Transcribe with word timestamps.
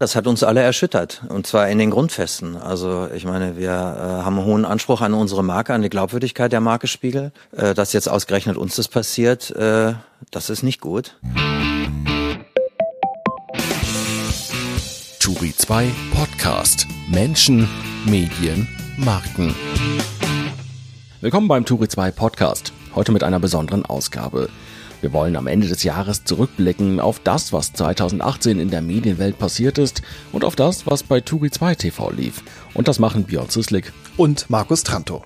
Das 0.00 0.14
hat 0.14 0.28
uns 0.28 0.44
alle 0.44 0.60
erschüttert 0.60 1.22
und 1.28 1.48
zwar 1.48 1.68
in 1.68 1.78
den 1.78 1.90
Grundfesten. 1.90 2.54
Also 2.54 3.08
ich 3.12 3.24
meine, 3.24 3.56
wir 3.56 3.70
äh, 3.70 3.72
haben 3.72 4.38
einen 4.38 4.46
hohen 4.46 4.64
Anspruch 4.64 5.00
an 5.00 5.12
unsere 5.12 5.42
Marke, 5.42 5.74
an 5.74 5.82
die 5.82 5.88
Glaubwürdigkeit 5.88 6.52
der 6.52 6.60
Marke 6.60 6.86
Spiegel. 6.86 7.32
Äh, 7.50 7.74
dass 7.74 7.92
jetzt 7.92 8.08
ausgerechnet 8.08 8.56
uns 8.56 8.76
das 8.76 8.86
passiert, 8.86 9.50
äh, 9.56 9.94
das 10.30 10.50
ist 10.50 10.62
nicht 10.62 10.80
gut. 10.80 11.16
Turi 15.18 15.52
2 15.56 15.90
Podcast 16.14 16.86
Menschen, 17.10 17.68
Medien, 18.06 18.68
Marken. 18.96 19.52
Willkommen 21.20 21.48
beim 21.48 21.64
Turi 21.64 21.88
2 21.88 22.12
Podcast. 22.12 22.72
Heute 22.94 23.10
mit 23.10 23.24
einer 23.24 23.40
besonderen 23.40 23.84
Ausgabe. 23.84 24.48
Wir 25.00 25.12
wollen 25.12 25.36
am 25.36 25.46
Ende 25.46 25.68
des 25.68 25.84
Jahres 25.84 26.24
zurückblicken 26.24 26.98
auf 26.98 27.20
das, 27.20 27.52
was 27.52 27.72
2018 27.72 28.58
in 28.58 28.70
der 28.70 28.82
Medienwelt 28.82 29.38
passiert 29.38 29.78
ist 29.78 30.02
und 30.32 30.44
auf 30.44 30.56
das, 30.56 30.86
was 30.86 31.04
bei 31.04 31.20
Turi 31.20 31.50
2 31.50 31.76
TV 31.76 32.10
lief. 32.10 32.42
Und 32.74 32.88
das 32.88 32.98
machen 32.98 33.24
Björn 33.24 33.48
Zislik 33.48 33.92
und 34.16 34.50
Markus 34.50 34.82
Tranto. 34.82 35.22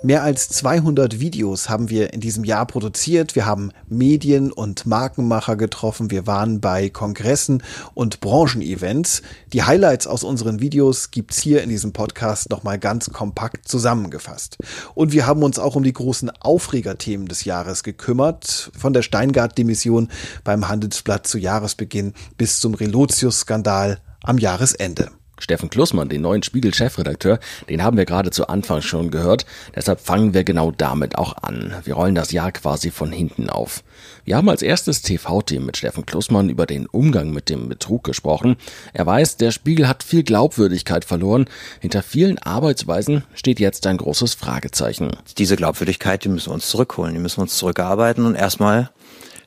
Mehr 0.00 0.22
als 0.22 0.48
200 0.50 1.18
Videos 1.18 1.68
haben 1.68 1.90
wir 1.90 2.12
in 2.12 2.20
diesem 2.20 2.44
Jahr 2.44 2.66
produziert. 2.66 3.34
Wir 3.34 3.46
haben 3.46 3.72
Medien- 3.88 4.52
und 4.52 4.86
Markenmacher 4.86 5.56
getroffen. 5.56 6.12
Wir 6.12 6.24
waren 6.24 6.60
bei 6.60 6.88
Kongressen 6.88 7.64
und 7.94 8.20
Branchenevents. 8.20 9.22
Die 9.52 9.64
Highlights 9.64 10.06
aus 10.06 10.22
unseren 10.22 10.60
Videos 10.60 11.10
gibt's 11.10 11.40
hier 11.40 11.64
in 11.64 11.68
diesem 11.68 11.92
Podcast 11.92 12.48
nochmal 12.48 12.78
ganz 12.78 13.10
kompakt 13.10 13.66
zusammengefasst. 13.66 14.58
Und 14.94 15.12
wir 15.12 15.26
haben 15.26 15.42
uns 15.42 15.58
auch 15.58 15.74
um 15.74 15.82
die 15.82 15.92
großen 15.92 16.30
Aufregerthemen 16.30 17.26
des 17.26 17.44
Jahres 17.44 17.82
gekümmert. 17.82 18.70
Von 18.78 18.92
der 18.92 19.02
Steingart-Demission 19.02 20.10
beim 20.44 20.68
Handelsblatt 20.68 21.26
zu 21.26 21.38
Jahresbeginn 21.38 22.14
bis 22.36 22.60
zum 22.60 22.74
Relotius-Skandal 22.74 23.98
am 24.22 24.38
Jahresende. 24.38 25.10
Steffen 25.38 25.70
Klussmann, 25.70 26.08
den 26.08 26.22
neuen 26.22 26.42
Spiegel-Chefredakteur, 26.42 27.38
den 27.68 27.82
haben 27.82 27.96
wir 27.96 28.04
gerade 28.04 28.30
zu 28.30 28.48
Anfang 28.48 28.82
schon 28.82 29.10
gehört. 29.10 29.46
Deshalb 29.74 30.00
fangen 30.00 30.34
wir 30.34 30.44
genau 30.44 30.70
damit 30.70 31.16
auch 31.16 31.36
an. 31.42 31.74
Wir 31.84 31.94
rollen 31.94 32.14
das 32.14 32.32
Jahr 32.32 32.52
quasi 32.52 32.90
von 32.90 33.12
hinten 33.12 33.50
auf. 33.50 33.82
Wir 34.24 34.36
haben 34.36 34.48
als 34.48 34.62
erstes 34.62 35.02
TV-Team 35.02 35.64
mit 35.64 35.76
Steffen 35.76 36.06
Klussmann 36.06 36.50
über 36.50 36.66
den 36.66 36.86
Umgang 36.86 37.30
mit 37.30 37.48
dem 37.48 37.68
Betrug 37.68 38.04
gesprochen. 38.04 38.56
Er 38.92 39.06
weiß, 39.06 39.36
der 39.36 39.52
Spiegel 39.52 39.88
hat 39.88 40.02
viel 40.02 40.22
Glaubwürdigkeit 40.22 41.04
verloren. 41.04 41.46
Hinter 41.80 42.02
vielen 42.02 42.38
Arbeitsweisen 42.38 43.24
steht 43.34 43.60
jetzt 43.60 43.86
ein 43.86 43.96
großes 43.96 44.34
Fragezeichen. 44.34 45.12
Diese 45.38 45.56
Glaubwürdigkeit, 45.56 46.24
die 46.24 46.28
müssen 46.28 46.50
wir 46.50 46.54
uns 46.54 46.68
zurückholen. 46.68 47.14
Die 47.14 47.20
müssen 47.20 47.38
wir 47.38 47.42
uns 47.42 47.56
zurückarbeiten 47.56 48.26
und 48.26 48.34
erstmal 48.34 48.90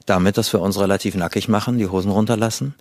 damit, 0.05 0.37
dass 0.37 0.51
wir 0.51 0.61
uns 0.61 0.79
relativ 0.79 1.15
nackig 1.15 1.47
machen, 1.47 1.77
die 1.77 1.87
Hosen 1.87 2.11
runterlassen 2.11 2.75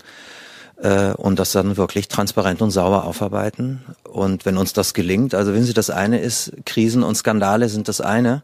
äh, 0.83 1.13
und 1.13 1.39
das 1.39 1.53
dann 1.53 1.77
wirklich 1.77 2.09
transparent 2.09 2.63
und 2.63 2.71
sauber 2.71 3.05
aufarbeiten. 3.05 3.83
Und 4.05 4.47
wenn 4.47 4.57
uns 4.57 4.73
das 4.73 4.95
gelingt, 4.95 5.35
also 5.35 5.55
wenn 5.55 5.65
Sie 5.65 5.75
das 5.75 5.91
eine 5.91 6.21
ist, 6.21 6.53
Krisen 6.67 7.03
und 7.03 7.15
Skandale 7.15 7.69
sind 7.69 7.89
das 7.89 8.01
eine, 8.01 8.43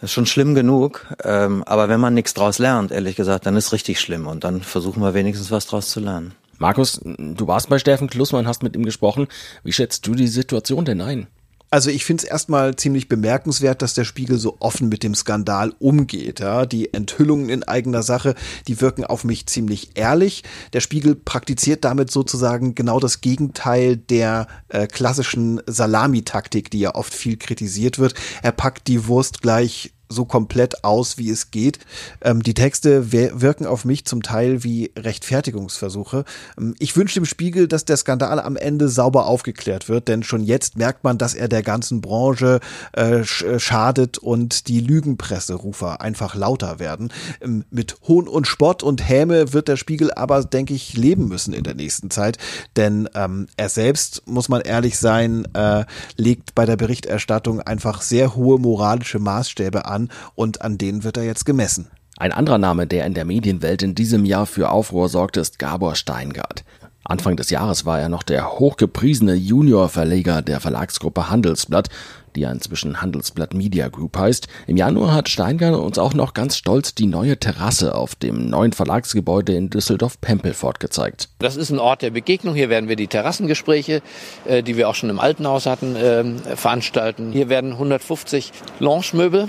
ist 0.00 0.12
schon 0.12 0.26
schlimm 0.26 0.54
genug, 0.54 1.06
ähm, 1.24 1.64
aber 1.64 1.88
wenn 1.88 2.00
man 2.00 2.14
nichts 2.14 2.34
draus 2.34 2.58
lernt, 2.58 2.92
ehrlich 2.92 3.16
gesagt, 3.16 3.46
dann 3.46 3.56
ist 3.56 3.72
richtig 3.72 4.00
schlimm 4.00 4.26
und 4.26 4.44
dann 4.44 4.60
versuchen 4.60 5.02
wir 5.02 5.14
wenigstens 5.14 5.50
was 5.50 5.66
draus 5.66 5.90
zu 5.90 6.00
lernen. 6.00 6.34
Markus, 6.58 7.00
du 7.04 7.46
warst 7.46 7.68
bei 7.68 7.78
Steffen 7.78 8.10
Klussmann, 8.10 8.48
hast 8.48 8.62
mit 8.62 8.74
ihm 8.74 8.84
gesprochen. 8.84 9.28
Wie 9.62 9.72
schätzt 9.72 10.06
du 10.06 10.14
die 10.14 10.26
Situation 10.26 10.84
denn 10.84 11.00
ein? 11.00 11.28
Also 11.70 11.90
ich 11.90 12.04
finde 12.04 12.24
es 12.24 12.30
erstmal 12.30 12.76
ziemlich 12.76 13.08
bemerkenswert, 13.08 13.82
dass 13.82 13.94
der 13.94 14.04
Spiegel 14.04 14.38
so 14.38 14.56
offen 14.60 14.88
mit 14.88 15.02
dem 15.02 15.14
Skandal 15.14 15.74
umgeht. 15.78 16.40
Ja. 16.40 16.64
Die 16.64 16.94
Enthüllungen 16.94 17.50
in 17.50 17.62
eigener 17.62 18.02
Sache, 18.02 18.34
die 18.66 18.80
wirken 18.80 19.04
auf 19.04 19.24
mich 19.24 19.46
ziemlich 19.46 19.90
ehrlich. 19.94 20.44
Der 20.72 20.80
Spiegel 20.80 21.14
praktiziert 21.14 21.84
damit 21.84 22.10
sozusagen 22.10 22.74
genau 22.74 23.00
das 23.00 23.20
Gegenteil 23.20 23.96
der 23.96 24.46
äh, 24.68 24.86
klassischen 24.86 25.60
Salamitaktik, 25.66 26.70
die 26.70 26.80
ja 26.80 26.94
oft 26.94 27.12
viel 27.12 27.36
kritisiert 27.36 27.98
wird. 27.98 28.14
Er 28.42 28.52
packt 28.52 28.88
die 28.88 29.06
Wurst 29.06 29.42
gleich 29.42 29.92
so 30.08 30.24
komplett 30.24 30.84
aus, 30.84 31.18
wie 31.18 31.30
es 31.30 31.50
geht. 31.50 31.78
Ähm, 32.22 32.42
die 32.42 32.54
Texte 32.54 33.12
wirken 33.12 33.66
auf 33.66 33.84
mich 33.84 34.04
zum 34.04 34.22
Teil 34.22 34.64
wie 34.64 34.90
Rechtfertigungsversuche. 34.96 36.24
Ähm, 36.58 36.74
ich 36.78 36.96
wünsche 36.96 37.14
dem 37.14 37.24
Spiegel, 37.24 37.68
dass 37.68 37.84
der 37.84 37.96
Skandal 37.96 38.40
am 38.40 38.56
Ende 38.56 38.88
sauber 38.88 39.26
aufgeklärt 39.26 39.88
wird, 39.88 40.08
denn 40.08 40.22
schon 40.22 40.42
jetzt 40.42 40.76
merkt 40.76 41.04
man, 41.04 41.18
dass 41.18 41.34
er 41.34 41.48
der 41.48 41.62
ganzen 41.62 42.00
Branche 42.00 42.60
äh, 42.92 43.24
schadet 43.24 44.18
und 44.18 44.68
die 44.68 44.80
Lügenpresserufer 44.80 46.00
einfach 46.00 46.34
lauter 46.34 46.78
werden. 46.78 47.12
Ähm, 47.40 47.64
mit 47.70 47.96
Hohn 48.06 48.28
und 48.28 48.46
Spott 48.46 48.82
und 48.82 49.08
Häme 49.08 49.52
wird 49.52 49.68
der 49.68 49.76
Spiegel 49.76 50.12
aber, 50.12 50.42
denke 50.44 50.74
ich, 50.74 50.96
leben 50.96 51.28
müssen 51.28 51.52
in 51.52 51.64
der 51.64 51.74
nächsten 51.74 52.10
Zeit, 52.10 52.38
denn 52.76 53.08
ähm, 53.14 53.46
er 53.56 53.68
selbst, 53.68 54.22
muss 54.26 54.48
man 54.48 54.62
ehrlich 54.62 54.98
sein, 54.98 55.46
äh, 55.54 55.84
legt 56.16 56.54
bei 56.54 56.64
der 56.64 56.76
Berichterstattung 56.76 57.60
einfach 57.60 58.02
sehr 58.02 58.34
hohe 58.34 58.58
moralische 58.58 59.18
Maßstäbe 59.18 59.84
an 59.84 59.97
an 59.98 60.10
und 60.34 60.62
an 60.62 60.78
denen 60.78 61.04
wird 61.04 61.16
er 61.16 61.24
jetzt 61.24 61.44
gemessen. 61.44 61.88
Ein 62.16 62.32
anderer 62.32 62.58
Name, 62.58 62.86
der 62.86 63.06
in 63.06 63.14
der 63.14 63.24
Medienwelt 63.24 63.82
in 63.82 63.94
diesem 63.94 64.24
Jahr 64.24 64.46
für 64.46 64.70
Aufruhr 64.70 65.08
sorgte, 65.08 65.40
ist 65.40 65.58
Gabor 65.58 65.94
Steingart. 65.94 66.64
Anfang 67.04 67.36
des 67.36 67.48
Jahres 67.48 67.86
war 67.86 68.00
er 68.00 68.08
noch 68.08 68.22
der 68.22 68.58
hochgepriesene 68.58 69.34
Junior-Verleger 69.34 70.42
der 70.42 70.60
Verlagsgruppe 70.60 71.30
Handelsblatt, 71.30 71.88
die 72.36 72.40
ja 72.40 72.52
inzwischen 72.52 73.00
Handelsblatt 73.00 73.54
Media 73.54 73.88
Group 73.88 74.18
heißt. 74.18 74.48
Im 74.66 74.76
Januar 74.76 75.14
hat 75.14 75.28
Steingart 75.28 75.74
uns 75.74 75.98
auch 75.98 76.12
noch 76.12 76.34
ganz 76.34 76.56
stolz 76.56 76.94
die 76.94 77.06
neue 77.06 77.38
Terrasse 77.38 77.94
auf 77.94 78.14
dem 78.14 78.50
neuen 78.50 78.72
Verlagsgebäude 78.72 79.54
in 79.54 79.70
Düsseldorf-Pempelfort 79.70 80.80
gezeigt. 80.80 81.30
Das 81.38 81.56
ist 81.56 81.70
ein 81.70 81.78
Ort 81.78 82.02
der 82.02 82.10
Begegnung. 82.10 82.54
Hier 82.54 82.68
werden 82.68 82.88
wir 82.88 82.96
die 82.96 83.06
Terrassengespräche, 83.06 84.02
äh, 84.44 84.62
die 84.62 84.76
wir 84.76 84.88
auch 84.88 84.94
schon 84.94 85.08
im 85.08 85.20
Alten 85.20 85.46
Haus 85.46 85.66
hatten, 85.66 85.96
ähm, 85.96 86.38
veranstalten. 86.56 87.32
Hier 87.32 87.48
werden 87.48 87.72
150 87.72 88.52
Lounge-Möbel 88.80 89.48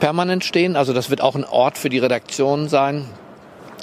permanent 0.00 0.44
stehen. 0.44 0.74
Also 0.74 0.92
das 0.92 1.10
wird 1.10 1.20
auch 1.20 1.36
ein 1.36 1.44
Ort 1.44 1.78
für 1.78 1.88
die 1.88 1.98
Redaktion 1.98 2.68
sein, 2.68 3.04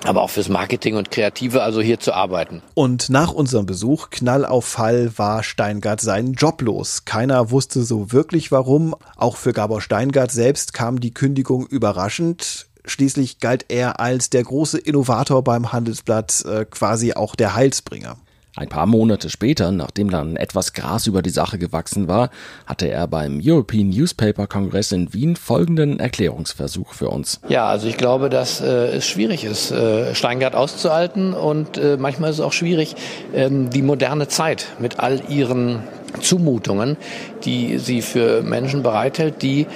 aber 0.04 0.22
auch 0.22 0.30
fürs 0.30 0.50
Marketing 0.50 0.96
und 0.96 1.12
Kreative, 1.12 1.62
also 1.62 1.80
hier 1.82 2.00
zu 2.00 2.14
arbeiten. 2.14 2.62
Und 2.74 3.10
nach 3.10 3.32
unserem 3.32 3.66
Besuch, 3.66 4.10
Knall 4.10 4.46
auf 4.46 4.66
Fall, 4.66 5.18
war 5.18 5.44
Steingart 5.44 6.02
seinen 6.02 6.34
Job 6.34 6.62
los. 6.62 7.06
Keiner 7.06 7.52
wusste 7.52 7.84
so 7.84 8.12
wirklich 8.12 8.52
warum. 8.52 8.96
Auch 9.16 9.38
für 9.38 9.54
Gabor 9.54 9.82
Steingart 9.82 10.32
selbst 10.32 10.74
kam 10.74 11.00
die 11.00 11.14
Kündigung 11.14 11.66
überraschend. 11.66 12.68
Schließlich 12.86 13.40
galt 13.40 13.66
er 13.68 14.00
als 14.00 14.30
der 14.30 14.44
große 14.44 14.78
Innovator 14.78 15.44
beim 15.44 15.74
Handelsblatt, 15.74 16.46
äh, 16.46 16.66
quasi 16.66 17.14
auch 17.14 17.36
der 17.36 17.54
Heilsbringer. 17.54 18.18
Ein 18.58 18.70
paar 18.70 18.88
Monate 18.88 19.30
später, 19.30 19.72
nachdem 19.72 20.10
dann 20.10 20.36
etwas 20.36 20.74
Gras 20.74 21.06
über 21.06 21.22
die 21.22 21.30
Sache 21.30 21.60
gewachsen 21.60 22.08
war, 22.08 22.32
hatte 22.66 22.90
er 22.90 23.08
beim 23.08 23.40
European 23.40 23.90
Newspaper 23.90 24.48
Kongress 24.48 24.92
in 24.92 25.14
Wien 25.14 25.36
folgenden 25.36 26.00
Erklärungsversuch 26.00 26.96
für 26.96 27.10
uns. 27.10 27.40
Ja, 27.50 27.68
also 27.68 27.88
ich 27.88 27.98
glaube, 27.98 28.32
dass 28.32 28.60
äh, 28.60 28.96
es 28.98 29.08
schwierig 29.08 29.44
ist, 29.44 29.70
äh, 29.70 30.16
Steingart 30.16 30.56
auszuhalten 30.56 31.36
und 31.36 31.78
äh, 31.78 31.98
manchmal 31.98 32.32
ist 32.32 32.38
es 32.38 32.42
auch 32.42 32.52
schwierig, 32.52 32.96
ähm, 33.32 33.70
die 33.70 33.84
moderne 33.84 34.28
Zeit 34.28 34.66
mit 34.80 35.00
all 35.00 35.22
ihren 35.30 35.84
Zumutungen, 36.22 36.98
die 37.44 37.78
sie 37.78 38.02
für 38.02 38.42
Menschen 38.42 38.84
bereithält, 38.84 39.42
die 39.42 39.68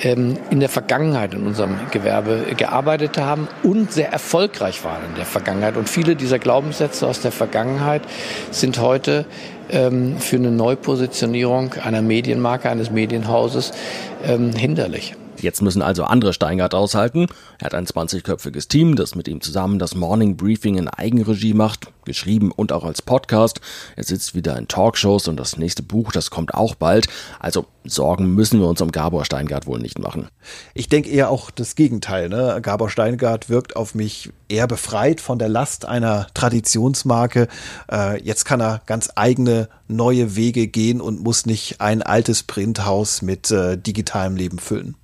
ähm, 0.00 0.36
in 0.50 0.60
der 0.60 0.68
Vergangenheit 0.68 1.34
in 1.34 1.46
unserem 1.46 1.76
Gewerbe 1.90 2.46
gearbeitet 2.56 3.18
haben 3.18 3.48
und 3.62 3.92
sehr 3.92 4.12
erfolgreich 4.12 4.84
waren 4.84 5.04
in 5.10 5.16
der 5.16 5.26
Vergangenheit. 5.26 5.76
Und 5.76 5.88
viele 5.88 6.16
dieser 6.16 6.38
Glaubenssätze 6.38 7.06
aus 7.06 7.20
der 7.20 7.32
Vergangenheit 7.32 8.02
sind 8.50 8.78
heute 8.80 9.26
ähm, 9.70 10.18
für 10.18 10.36
eine 10.36 10.50
Neupositionierung 10.50 11.74
einer 11.74 12.02
Medienmarke, 12.02 12.70
eines 12.70 12.90
Medienhauses 12.90 13.72
ähm, 14.24 14.52
hinderlich. 14.52 15.14
Jetzt 15.42 15.62
müssen 15.62 15.82
also 15.82 16.04
andere 16.04 16.32
Steingart 16.32 16.74
aushalten. 16.74 17.26
Er 17.58 17.66
hat 17.66 17.74
ein 17.74 17.86
20-köpfiges 17.86 18.68
Team, 18.68 18.96
das 18.96 19.14
mit 19.14 19.28
ihm 19.28 19.40
zusammen 19.40 19.78
das 19.78 19.94
Morning 19.94 20.36
Briefing 20.36 20.76
in 20.76 20.88
Eigenregie 20.88 21.54
macht, 21.54 21.88
geschrieben 22.04 22.52
und 22.52 22.72
auch 22.72 22.84
als 22.84 23.02
Podcast. 23.02 23.60
Er 23.96 24.04
sitzt 24.04 24.34
wieder 24.34 24.56
in 24.58 24.68
Talkshows 24.68 25.28
und 25.28 25.38
das 25.38 25.56
nächste 25.56 25.82
Buch, 25.82 26.12
das 26.12 26.30
kommt 26.30 26.54
auch 26.54 26.74
bald. 26.74 27.08
Also 27.38 27.66
Sorgen 27.84 28.34
müssen 28.34 28.60
wir 28.60 28.68
uns 28.68 28.82
um 28.82 28.92
Gabor 28.92 29.24
Steingart 29.24 29.66
wohl 29.66 29.78
nicht 29.78 29.98
machen. 29.98 30.28
Ich 30.74 30.88
denke 30.88 31.08
eher 31.08 31.30
auch 31.30 31.50
das 31.50 31.74
Gegenteil. 31.74 32.28
Ne? 32.28 32.58
Gabor 32.60 32.90
Steingart 32.90 33.48
wirkt 33.48 33.76
auf 33.76 33.94
mich 33.94 34.30
eher 34.48 34.66
befreit 34.66 35.20
von 35.20 35.38
der 35.38 35.48
Last 35.48 35.86
einer 35.86 36.26
Traditionsmarke. 36.34 37.48
Äh, 37.90 38.22
jetzt 38.22 38.44
kann 38.44 38.60
er 38.60 38.82
ganz 38.84 39.10
eigene 39.16 39.68
neue 39.88 40.36
Wege 40.36 40.66
gehen 40.66 41.00
und 41.00 41.22
muss 41.22 41.46
nicht 41.46 41.80
ein 41.80 42.02
altes 42.02 42.42
Printhaus 42.42 43.22
mit 43.22 43.50
äh, 43.50 43.78
digitalem 43.78 44.36
Leben 44.36 44.58
füllen 44.58 44.96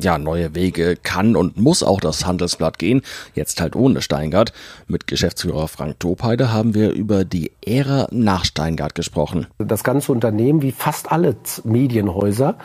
ja, 0.00 0.18
neue 0.18 0.54
Wege 0.54 0.96
kann 1.02 1.36
und 1.36 1.56
muss 1.56 1.82
auch 1.82 2.00
das 2.00 2.26
Handelsblatt 2.26 2.78
gehen, 2.78 3.02
jetzt 3.34 3.60
halt 3.60 3.76
ohne 3.76 4.02
Steingart. 4.02 4.52
Mit 4.86 5.06
Geschäftsführer 5.06 5.68
Frank 5.68 6.00
Topheide 6.00 6.52
haben 6.52 6.74
wir 6.74 6.90
über 6.92 7.24
die 7.24 7.52
Ära 7.64 8.08
nach 8.10 8.44
Steingart 8.44 8.94
gesprochen. 8.94 9.46
Das 9.58 9.84
ganze 9.84 10.12
Unternehmen, 10.12 10.62
wie 10.62 10.72
fast 10.72 11.12
alle 11.12 11.36
Medienhäuser, 11.64 12.56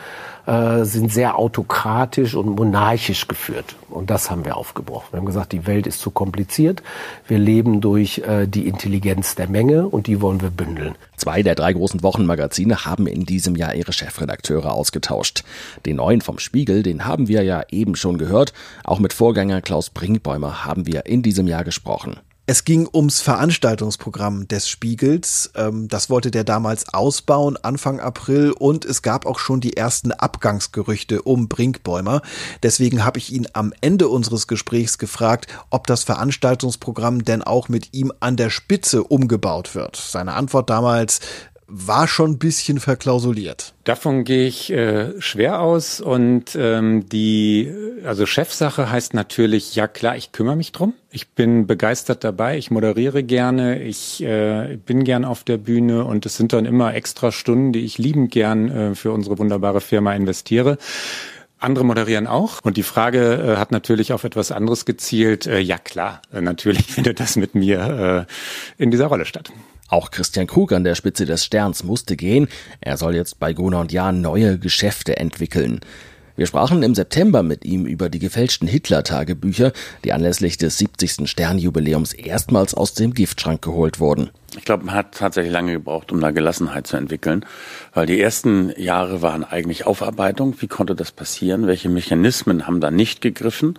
äh, 0.50 0.84
sind 0.84 1.12
sehr 1.12 1.38
autokratisch 1.38 2.34
und 2.34 2.48
monarchisch 2.56 3.28
geführt. 3.28 3.76
Und 3.88 4.10
das 4.10 4.30
haben 4.30 4.44
wir 4.44 4.56
aufgebrochen. 4.56 5.12
Wir 5.12 5.18
haben 5.18 5.26
gesagt, 5.26 5.52
die 5.52 5.64
Welt 5.66 5.86
ist 5.86 6.00
zu 6.00 6.10
kompliziert. 6.10 6.82
Wir 7.28 7.38
leben 7.38 7.80
durch 7.80 8.18
äh, 8.18 8.48
die 8.48 8.66
Intelligenz 8.66 9.36
der 9.36 9.48
Menge 9.48 9.86
und 9.86 10.08
die 10.08 10.20
wollen 10.20 10.40
wir 10.40 10.50
bündeln. 10.50 10.96
Zwei 11.16 11.44
der 11.44 11.54
drei 11.54 11.72
großen 11.72 12.02
Wochenmagazine 12.02 12.84
haben 12.84 13.06
in 13.06 13.24
diesem 13.24 13.54
Jahr 13.54 13.74
ihre 13.76 13.92
Chefredakteure 13.92 14.72
ausgetauscht. 14.72 15.44
Den 15.86 15.96
neuen 15.96 16.20
vom 16.20 16.40
Spiegel, 16.40 16.82
den 16.82 17.04
haben 17.04 17.28
wir 17.28 17.44
ja 17.44 17.62
eben 17.70 17.94
schon 17.94 18.18
gehört. 18.18 18.52
Auch 18.82 18.98
mit 18.98 19.12
Vorgänger 19.12 19.60
Klaus 19.60 19.90
Brinkbäumer 19.90 20.64
haben 20.64 20.86
wir 20.86 21.06
in 21.06 21.22
diesem 21.22 21.46
Jahr 21.46 21.62
gesprochen. 21.62 22.16
Es 22.50 22.64
ging 22.64 22.88
ums 22.92 23.20
Veranstaltungsprogramm 23.20 24.48
des 24.48 24.68
Spiegels. 24.68 25.52
Ähm, 25.54 25.86
das 25.86 26.10
wollte 26.10 26.32
der 26.32 26.42
damals 26.42 26.92
ausbauen, 26.92 27.56
Anfang 27.56 28.00
April. 28.00 28.50
Und 28.50 28.84
es 28.84 29.02
gab 29.02 29.24
auch 29.24 29.38
schon 29.38 29.60
die 29.60 29.76
ersten 29.76 30.10
Abgangsgerüchte 30.10 31.22
um 31.22 31.46
Brinkbäumer. 31.46 32.22
Deswegen 32.64 33.04
habe 33.04 33.18
ich 33.18 33.32
ihn 33.32 33.46
am 33.52 33.72
Ende 33.80 34.08
unseres 34.08 34.48
Gesprächs 34.48 34.98
gefragt, 34.98 35.46
ob 35.70 35.86
das 35.86 36.02
Veranstaltungsprogramm 36.02 37.24
denn 37.24 37.42
auch 37.42 37.68
mit 37.68 37.94
ihm 37.94 38.12
an 38.18 38.36
der 38.36 38.50
Spitze 38.50 39.04
umgebaut 39.04 39.76
wird. 39.76 39.94
Seine 39.94 40.32
Antwort 40.32 40.70
damals, 40.70 41.20
war 41.70 42.08
schon 42.08 42.32
ein 42.32 42.38
bisschen 42.38 42.80
verklausuliert. 42.80 43.74
Davon 43.84 44.24
gehe 44.24 44.46
ich 44.46 44.70
äh, 44.72 45.20
schwer 45.20 45.60
aus 45.60 46.00
und 46.00 46.56
ähm, 46.56 47.08
die 47.08 47.72
also 48.04 48.26
Chefsache 48.26 48.90
heißt 48.90 49.14
natürlich 49.14 49.74
ja 49.76 49.86
klar, 49.86 50.16
ich 50.16 50.32
kümmere 50.32 50.56
mich 50.56 50.72
drum. 50.72 50.94
Ich 51.10 51.30
bin 51.30 51.66
begeistert 51.66 52.24
dabei, 52.24 52.58
ich 52.58 52.70
moderiere 52.70 53.22
gerne, 53.22 53.82
ich 53.82 54.22
äh, 54.22 54.78
bin 54.84 55.04
gern 55.04 55.24
auf 55.24 55.44
der 55.44 55.56
Bühne 55.56 56.04
und 56.04 56.26
es 56.26 56.36
sind 56.36 56.52
dann 56.52 56.66
immer 56.66 56.94
extra 56.94 57.32
Stunden, 57.32 57.72
die 57.72 57.84
ich 57.84 57.98
liebend 57.98 58.32
gern 58.32 58.70
äh, 58.70 58.94
für 58.94 59.12
unsere 59.12 59.38
wunderbare 59.38 59.80
Firma 59.80 60.14
investiere. 60.14 60.76
Andere 61.58 61.84
moderieren 61.84 62.26
auch. 62.26 62.60
Und 62.62 62.78
die 62.78 62.82
Frage 62.82 63.34
äh, 63.34 63.56
hat 63.56 63.70
natürlich 63.70 64.12
auf 64.12 64.24
etwas 64.24 64.50
anderes 64.50 64.86
gezielt. 64.86 65.46
Äh, 65.46 65.60
ja 65.60 65.78
klar, 65.78 66.22
äh, 66.32 66.40
natürlich 66.40 66.86
findet 66.86 67.20
das 67.20 67.36
mit 67.36 67.54
mir 67.54 68.26
äh, 68.78 68.82
in 68.82 68.90
dieser 68.90 69.06
Rolle 69.06 69.26
statt. 69.26 69.52
Auch 69.90 70.12
Christian 70.12 70.46
Krug 70.46 70.70
an 70.72 70.84
der 70.84 70.94
Spitze 70.94 71.26
des 71.26 71.44
Sterns 71.44 71.82
musste 71.82 72.16
gehen. 72.16 72.46
Er 72.80 72.96
soll 72.96 73.16
jetzt 73.16 73.40
bei 73.40 73.52
Gunnar 73.52 73.80
und 73.80 73.92
Jahn 73.92 74.20
neue 74.20 74.56
Geschäfte 74.56 75.16
entwickeln. 75.16 75.80
Wir 76.36 76.46
sprachen 76.46 76.82
im 76.84 76.94
September 76.94 77.42
mit 77.42 77.64
ihm 77.64 77.86
über 77.86 78.08
die 78.08 78.20
gefälschten 78.20 78.68
Hitler-Tagebücher, 78.68 79.72
die 80.04 80.12
anlässlich 80.12 80.56
des 80.56 80.78
70. 80.78 81.28
Sternjubiläums 81.28 82.12
erstmals 82.12 82.72
aus 82.72 82.94
dem 82.94 83.14
Giftschrank 83.14 83.62
geholt 83.62 83.98
wurden. 83.98 84.30
Ich 84.56 84.64
glaube, 84.64 84.84
man 84.84 84.94
hat 84.94 85.16
tatsächlich 85.16 85.52
lange 85.52 85.72
gebraucht, 85.72 86.12
um 86.12 86.20
da 86.20 86.30
Gelassenheit 86.30 86.86
zu 86.86 86.96
entwickeln, 86.96 87.44
weil 87.92 88.06
die 88.06 88.20
ersten 88.20 88.72
Jahre 88.80 89.22
waren 89.22 89.44
eigentlich 89.44 89.86
Aufarbeitung. 89.86 90.54
Wie 90.60 90.68
konnte 90.68 90.94
das 90.94 91.10
passieren? 91.10 91.66
Welche 91.66 91.88
Mechanismen 91.88 92.66
haben 92.66 92.80
da 92.80 92.90
nicht 92.90 93.20
gegriffen? 93.20 93.78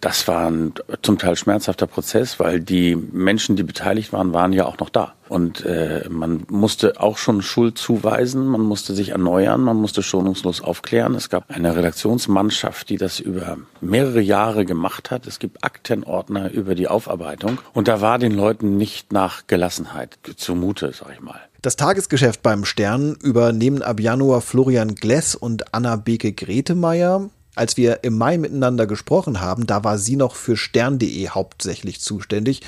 Das 0.00 0.26
war 0.26 0.50
ein 0.50 0.72
zum 1.02 1.18
Teil 1.18 1.36
schmerzhafter 1.36 1.86
Prozess, 1.86 2.40
weil 2.40 2.60
die 2.60 2.96
Menschen, 2.96 3.56
die 3.56 3.62
beteiligt 3.62 4.12
waren, 4.12 4.32
waren 4.32 4.54
ja 4.54 4.64
auch 4.64 4.78
noch 4.78 4.90
da. 4.90 5.14
Und 5.30 5.64
äh, 5.64 6.08
man 6.10 6.42
musste 6.48 7.00
auch 7.00 7.16
schon 7.16 7.40
Schuld 7.40 7.78
zuweisen, 7.78 8.48
man 8.48 8.62
musste 8.62 8.94
sich 8.94 9.10
erneuern, 9.10 9.60
man 9.60 9.76
musste 9.76 10.02
schonungslos 10.02 10.60
aufklären. 10.60 11.14
Es 11.14 11.30
gab 11.30 11.48
eine 11.48 11.76
Redaktionsmannschaft, 11.76 12.88
die 12.88 12.96
das 12.96 13.20
über 13.20 13.56
mehrere 13.80 14.20
Jahre 14.20 14.64
gemacht 14.64 15.12
hat. 15.12 15.28
Es 15.28 15.38
gibt 15.38 15.62
Aktenordner 15.62 16.50
über 16.50 16.74
die 16.74 16.88
Aufarbeitung. 16.88 17.58
Und 17.72 17.86
da 17.86 18.00
war 18.00 18.18
den 18.18 18.32
Leuten 18.32 18.76
nicht 18.76 19.12
nach 19.12 19.46
Gelassenheit 19.46 20.18
zumute, 20.34 20.92
sag 20.92 21.12
ich 21.12 21.20
mal. 21.20 21.38
Das 21.62 21.76
Tagesgeschäft 21.76 22.42
beim 22.42 22.64
Stern 22.64 23.14
übernehmen 23.22 23.82
ab 23.82 24.00
Januar 24.00 24.40
Florian 24.40 24.96
Gless 24.96 25.36
und 25.36 25.72
Anna 25.72 25.94
Beke 25.94 26.32
Gretemeyer. 26.32 27.30
Als 27.54 27.76
wir 27.76 28.02
im 28.02 28.18
Mai 28.18 28.36
miteinander 28.36 28.86
gesprochen 28.86 29.40
haben, 29.40 29.66
da 29.66 29.84
war 29.84 29.98
sie 29.98 30.16
noch 30.16 30.34
für 30.34 30.56
stern.de 30.56 31.28
hauptsächlich 31.28 32.00
zuständig 32.00 32.62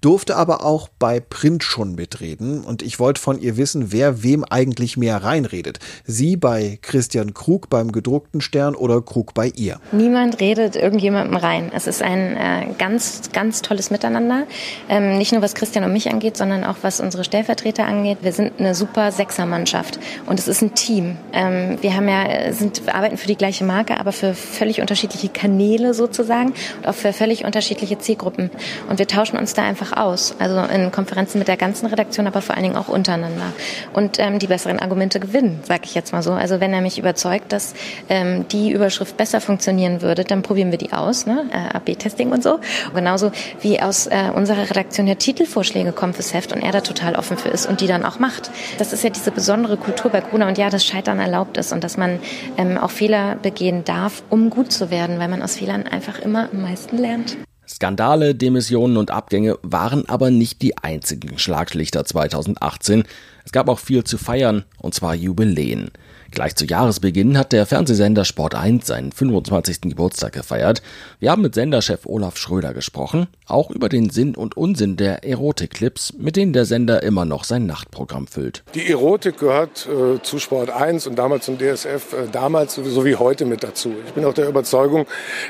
durfte 0.00 0.36
aber 0.36 0.64
auch 0.64 0.88
bei 0.98 1.20
Print 1.20 1.64
schon 1.64 1.94
mitreden 1.94 2.64
und 2.64 2.82
ich 2.82 2.98
wollte 2.98 3.20
von 3.20 3.40
ihr 3.40 3.56
wissen, 3.56 3.92
wer 3.92 4.22
wem 4.22 4.44
eigentlich 4.44 4.96
mehr 4.96 5.22
reinredet. 5.22 5.78
Sie 6.04 6.36
bei 6.36 6.78
Christian 6.82 7.34
Krug 7.34 7.68
beim 7.68 7.92
gedruckten 7.92 8.40
Stern 8.40 8.74
oder 8.74 9.02
Krug 9.02 9.34
bei 9.34 9.48
ihr? 9.48 9.80
Niemand 9.92 10.40
redet 10.40 10.76
irgendjemandem 10.76 11.36
rein. 11.36 11.70
Es 11.74 11.86
ist 11.86 12.02
ein 12.02 12.36
äh, 12.36 12.66
ganz, 12.78 13.30
ganz 13.32 13.62
tolles 13.62 13.90
Miteinander. 13.90 14.46
Ähm, 14.88 15.18
nicht 15.18 15.32
nur 15.32 15.42
was 15.42 15.54
Christian 15.54 15.84
und 15.84 15.92
mich 15.92 16.10
angeht, 16.10 16.36
sondern 16.36 16.64
auch 16.64 16.76
was 16.82 17.00
unsere 17.00 17.24
Stellvertreter 17.24 17.84
angeht. 17.84 18.18
Wir 18.22 18.32
sind 18.32 18.52
eine 18.58 18.74
super 18.74 19.12
Sechsermannschaft 19.12 19.98
und 20.26 20.38
es 20.38 20.48
ist 20.48 20.62
ein 20.62 20.74
Team. 20.74 21.16
Ähm, 21.32 21.78
wir 21.80 21.94
haben 21.94 22.08
ja, 22.08 22.52
sind, 22.52 22.86
wir 22.86 22.94
arbeiten 22.94 23.16
für 23.16 23.26
die 23.26 23.36
gleiche 23.36 23.64
Marke, 23.64 23.98
aber 23.98 24.12
für 24.12 24.34
völlig 24.34 24.80
unterschiedliche 24.80 25.28
Kanäle 25.28 25.94
sozusagen 25.94 26.54
und 26.78 26.86
auch 26.86 26.94
für 26.94 27.12
völlig 27.12 27.44
unterschiedliche 27.44 27.98
Zielgruppen. 27.98 28.50
Und 28.88 28.98
wir 28.98 29.06
tauschen 29.06 29.38
uns 29.38 29.54
da 29.54 29.62
einfach 29.62 29.87
einfach 29.88 30.02
aus. 30.02 30.34
Also 30.38 30.60
in 30.72 30.90
Konferenzen 30.92 31.38
mit 31.38 31.48
der 31.48 31.56
ganzen 31.56 31.86
Redaktion, 31.86 32.26
aber 32.26 32.42
vor 32.42 32.54
allen 32.54 32.64
Dingen 32.64 32.76
auch 32.76 32.88
untereinander. 32.88 33.52
Und 33.92 34.18
ähm, 34.18 34.38
die 34.38 34.46
besseren 34.46 34.78
Argumente 34.78 35.20
gewinnen, 35.20 35.60
sage 35.64 35.82
ich 35.84 35.94
jetzt 35.94 36.12
mal 36.12 36.22
so. 36.22 36.32
Also 36.32 36.60
wenn 36.60 36.72
er 36.72 36.80
mich 36.80 36.98
überzeugt, 36.98 37.52
dass 37.52 37.74
ähm, 38.08 38.46
die 38.48 38.70
Überschrift 38.70 39.16
besser 39.16 39.40
funktionieren 39.40 40.02
würde, 40.02 40.24
dann 40.24 40.42
probieren 40.42 40.70
wir 40.70 40.78
die 40.78 40.92
aus, 40.92 41.26
ne? 41.26 41.46
äh, 41.52 41.76
AB-Testing 41.76 42.30
und 42.32 42.42
so. 42.42 42.60
genauso 42.94 43.32
wie 43.60 43.80
aus 43.80 44.06
äh, 44.06 44.30
unserer 44.34 44.68
Redaktion 44.68 45.06
ja 45.06 45.14
Titelvorschläge 45.14 45.92
kommen 45.92 46.14
fürs 46.14 46.34
Heft 46.34 46.52
und 46.52 46.62
er 46.62 46.72
da 46.72 46.80
total 46.80 47.14
offen 47.14 47.36
für 47.36 47.48
ist 47.48 47.66
und 47.66 47.80
die 47.80 47.86
dann 47.86 48.04
auch 48.04 48.18
macht. 48.18 48.50
Das 48.78 48.92
ist 48.92 49.04
ja 49.04 49.10
diese 49.10 49.30
besondere 49.30 49.76
Kultur 49.76 50.10
bei 50.10 50.20
Gruner 50.20 50.48
und 50.48 50.58
ja, 50.58 50.70
dass 50.70 50.84
Scheitern 50.84 51.18
erlaubt 51.18 51.56
ist 51.56 51.72
und 51.72 51.84
dass 51.84 51.96
man 51.96 52.18
ähm, 52.56 52.78
auch 52.78 52.90
Fehler 52.90 53.36
begehen 53.36 53.84
darf, 53.84 54.22
um 54.30 54.50
gut 54.50 54.72
zu 54.72 54.90
werden, 54.90 55.18
weil 55.18 55.28
man 55.28 55.42
aus 55.42 55.56
Fehlern 55.56 55.86
einfach 55.86 56.18
immer 56.18 56.48
am 56.52 56.62
meisten 56.62 56.98
lernt. 56.98 57.36
Skandale, 57.78 58.34
Demissionen 58.34 58.96
und 58.96 59.12
Abgänge 59.12 59.56
waren 59.62 60.08
aber 60.08 60.32
nicht 60.32 60.62
die 60.62 60.76
einzigen 60.78 61.38
Schlaglichter 61.38 62.04
2018. 62.04 63.04
Es 63.44 63.52
gab 63.52 63.68
auch 63.68 63.78
viel 63.78 64.02
zu 64.02 64.18
feiern, 64.18 64.64
und 64.78 64.94
zwar 64.94 65.14
Jubiläen. 65.14 65.92
Gleich 66.30 66.54
zu 66.54 66.66
Jahresbeginn 66.66 67.38
hat 67.38 67.52
der 67.52 67.64
Fernsehsender 67.64 68.26
Sport 68.26 68.54
1 68.54 68.86
seinen 68.86 69.12
25. 69.12 69.80
Geburtstag 69.82 70.34
gefeiert. 70.34 70.82
Wir 71.20 71.30
haben 71.30 71.40
mit 71.40 71.54
Senderchef 71.54 72.04
Olaf 72.04 72.36
Schröder 72.36 72.74
gesprochen, 72.74 73.28
auch 73.46 73.70
über 73.70 73.88
den 73.88 74.10
Sinn 74.10 74.36
und 74.36 74.54
Unsinn 74.54 74.98
der 74.98 75.24
Erotikclips, 75.24 76.12
mit 76.18 76.36
denen 76.36 76.52
der 76.52 76.66
Sender 76.66 77.02
immer 77.02 77.24
noch 77.24 77.44
sein 77.44 77.64
Nachtprogramm 77.64 78.26
füllt. 78.26 78.62
Die 78.74 78.90
Erotik 78.90 79.38
gehört 79.38 79.88
äh, 79.88 80.22
zu 80.22 80.38
Sport 80.38 80.68
1 80.68 81.06
und 81.06 81.18
damals 81.18 81.46
zum 81.46 81.56
DSF, 81.56 82.12
äh, 82.12 82.28
damals 82.30 82.74
so 82.74 83.04
wie 83.06 83.16
heute 83.16 83.46
mit 83.46 83.64
dazu. 83.64 83.94
Ich 84.06 84.12
bin 84.12 84.26
auch 84.26 84.34
der 84.34 84.48
Überzeugung, 84.48 85.06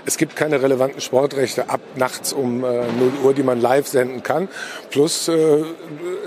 es 0.07 0.17
gibt 0.17 0.37
keine 0.37 0.63
relevanten 0.63 1.01
Sportrechte 1.01 1.71
ab 1.71 1.81
nachts 1.97 2.33
um 2.33 2.63
äh, 2.63 2.85
0 2.87 3.13
Uhr, 3.25 3.35
die 3.35 3.43
man 3.43 3.61
live 3.61 3.89
senden 3.89 4.23
kann. 4.23 4.49
Plus, 4.91 5.27
äh, 5.27 5.65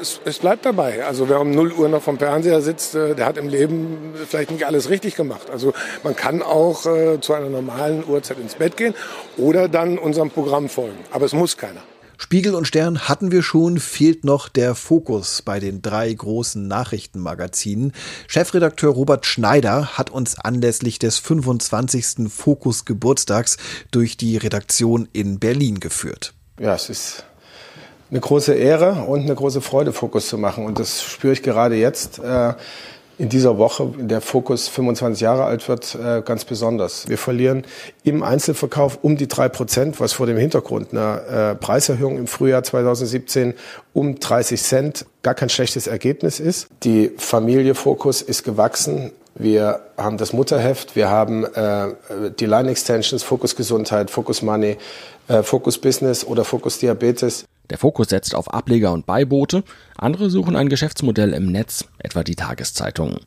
es, 0.02 0.20
es 0.26 0.40
bleibt 0.40 0.66
dabei. 0.66 1.06
Also 1.06 1.30
wer 1.30 1.40
um 1.40 1.52
0 1.52 1.72
Uhr 1.72 1.88
noch 1.88 2.02
vom 2.02 2.20
Fernseher 2.20 2.62
sitzt, 2.62 2.96
äh, 2.96 3.16
der 3.16 3.26
hat 3.26 3.38
im 3.38 3.48
Leben 3.48 4.14
vielleicht 4.28 4.41
vielleicht 4.42 4.52
nicht 4.52 4.66
alles 4.66 4.90
richtig 4.90 5.16
gemacht. 5.16 5.50
Also 5.52 5.74
man 6.04 6.16
kann 6.16 6.42
auch 6.42 6.86
äh, 6.88 7.22
zu 7.22 7.34
einer 7.34 7.50
normalen 7.50 8.04
Uhrzeit 8.08 8.40
ins 8.40 8.56
Bett 8.56 8.76
gehen 8.76 8.96
oder 9.38 9.68
dann 9.68 10.00
unserem 10.00 10.32
Programm 10.32 10.68
folgen. 10.68 10.98
Aber 11.12 11.26
es 11.26 11.34
muss 11.34 11.58
keiner. 11.58 11.82
Spiegel 12.18 12.54
und 12.54 12.68
Stern 12.68 13.08
hatten 13.08 13.32
wir 13.32 13.42
schon, 13.44 13.80
fehlt 13.80 14.24
noch 14.24 14.48
der 14.50 14.74
Fokus 14.76 15.42
bei 15.42 15.60
den 15.60 15.82
drei 15.82 16.12
großen 16.12 16.68
Nachrichtenmagazinen. 16.68 17.94
Chefredakteur 18.28 18.92
Robert 18.92 19.26
Schneider 19.26 19.98
hat 19.98 20.10
uns 20.12 20.38
anlässlich 20.40 20.98
des 20.98 21.18
25. 21.20 22.32
Fokus 22.32 22.86
Geburtstags 22.86 23.58
durch 23.92 24.18
die 24.18 24.38
Redaktion 24.38 25.08
in 25.14 25.40
Berlin 25.40 25.80
geführt. 25.80 26.34
Ja, 26.60 26.76
es 26.76 26.90
ist 26.90 27.26
eine 28.12 28.20
große 28.20 28.54
Ehre 28.54 29.06
und 29.08 29.22
eine 29.22 29.36
große 29.36 29.62
Freude, 29.62 29.94
Fokus 29.94 30.28
zu 30.28 30.38
machen. 30.38 30.66
Und 30.66 30.80
das 30.80 31.02
spüre 31.02 31.34
ich 31.34 31.42
gerade 31.42 31.76
jetzt. 31.76 32.20
Äh, 32.20 32.54
in 33.22 33.30
dieser 33.30 33.60
Woche, 33.60 33.94
in 34.00 34.08
der 34.08 34.20
Fokus 34.20 34.68
25 34.68 35.22
Jahre 35.22 35.44
alt 35.44 35.70
wird, 35.70 35.94
äh, 35.94 36.24
ganz 36.24 36.44
besonders. 36.44 37.08
Wir 37.08 37.20
verlieren 37.20 37.66
im 38.04 38.24
Einzelverkauf 38.24 38.98
um 39.04 39.16
die 39.16 39.28
drei 39.28 39.48
Prozent, 39.48 40.00
was 40.00 40.14
vor 40.14 40.26
dem 40.26 40.38
Hintergrund 40.38 40.92
einer 40.92 41.52
äh, 41.52 41.56
Preiserhöhung 41.56 42.18
im 42.18 42.26
Frühjahr 42.26 42.64
2017 42.64 43.54
um 43.94 44.20
30 44.20 44.64
Cent 44.64 45.06
gar 45.22 45.36
kein 45.36 45.50
schlechtes 45.50 45.86
Ergebnis 45.86 46.40
ist. 46.40 46.68
Die 46.82 47.12
Familie 47.16 47.76
Fokus 47.76 48.24
ist 48.24 48.42
gewachsen. 48.44 49.12
Wir 49.36 49.82
haben 49.98 50.18
das 50.18 50.34
Mutterheft, 50.34 50.96
wir 50.96 51.10
haben 51.10 51.46
äh, 51.46 51.90
die 52.40 52.48
Line 52.48 52.72
Extensions, 52.72 53.22
Fokus 53.22 53.56
Gesundheit, 53.56 54.10
Fokus 54.10 54.42
Money, 54.42 54.78
äh, 55.28 55.44
Fokus 55.44 55.78
Business 55.78 56.26
oder 56.26 56.44
Fokus 56.44 56.80
Diabetes. 56.80 57.46
Der 57.70 57.78
Fokus 57.78 58.10
setzt 58.10 58.36
auf 58.36 58.54
Ableger 58.54 58.92
und 58.92 59.06
Beiboote, 59.06 59.64
andere 59.96 60.30
suchen 60.30 60.56
ein 60.56 60.68
Geschäftsmodell 60.68 61.34
im 61.34 61.52
Netz, 61.52 61.86
etwa 62.00 62.24
die 62.24 62.36
Tageszeitungen. 62.36 63.20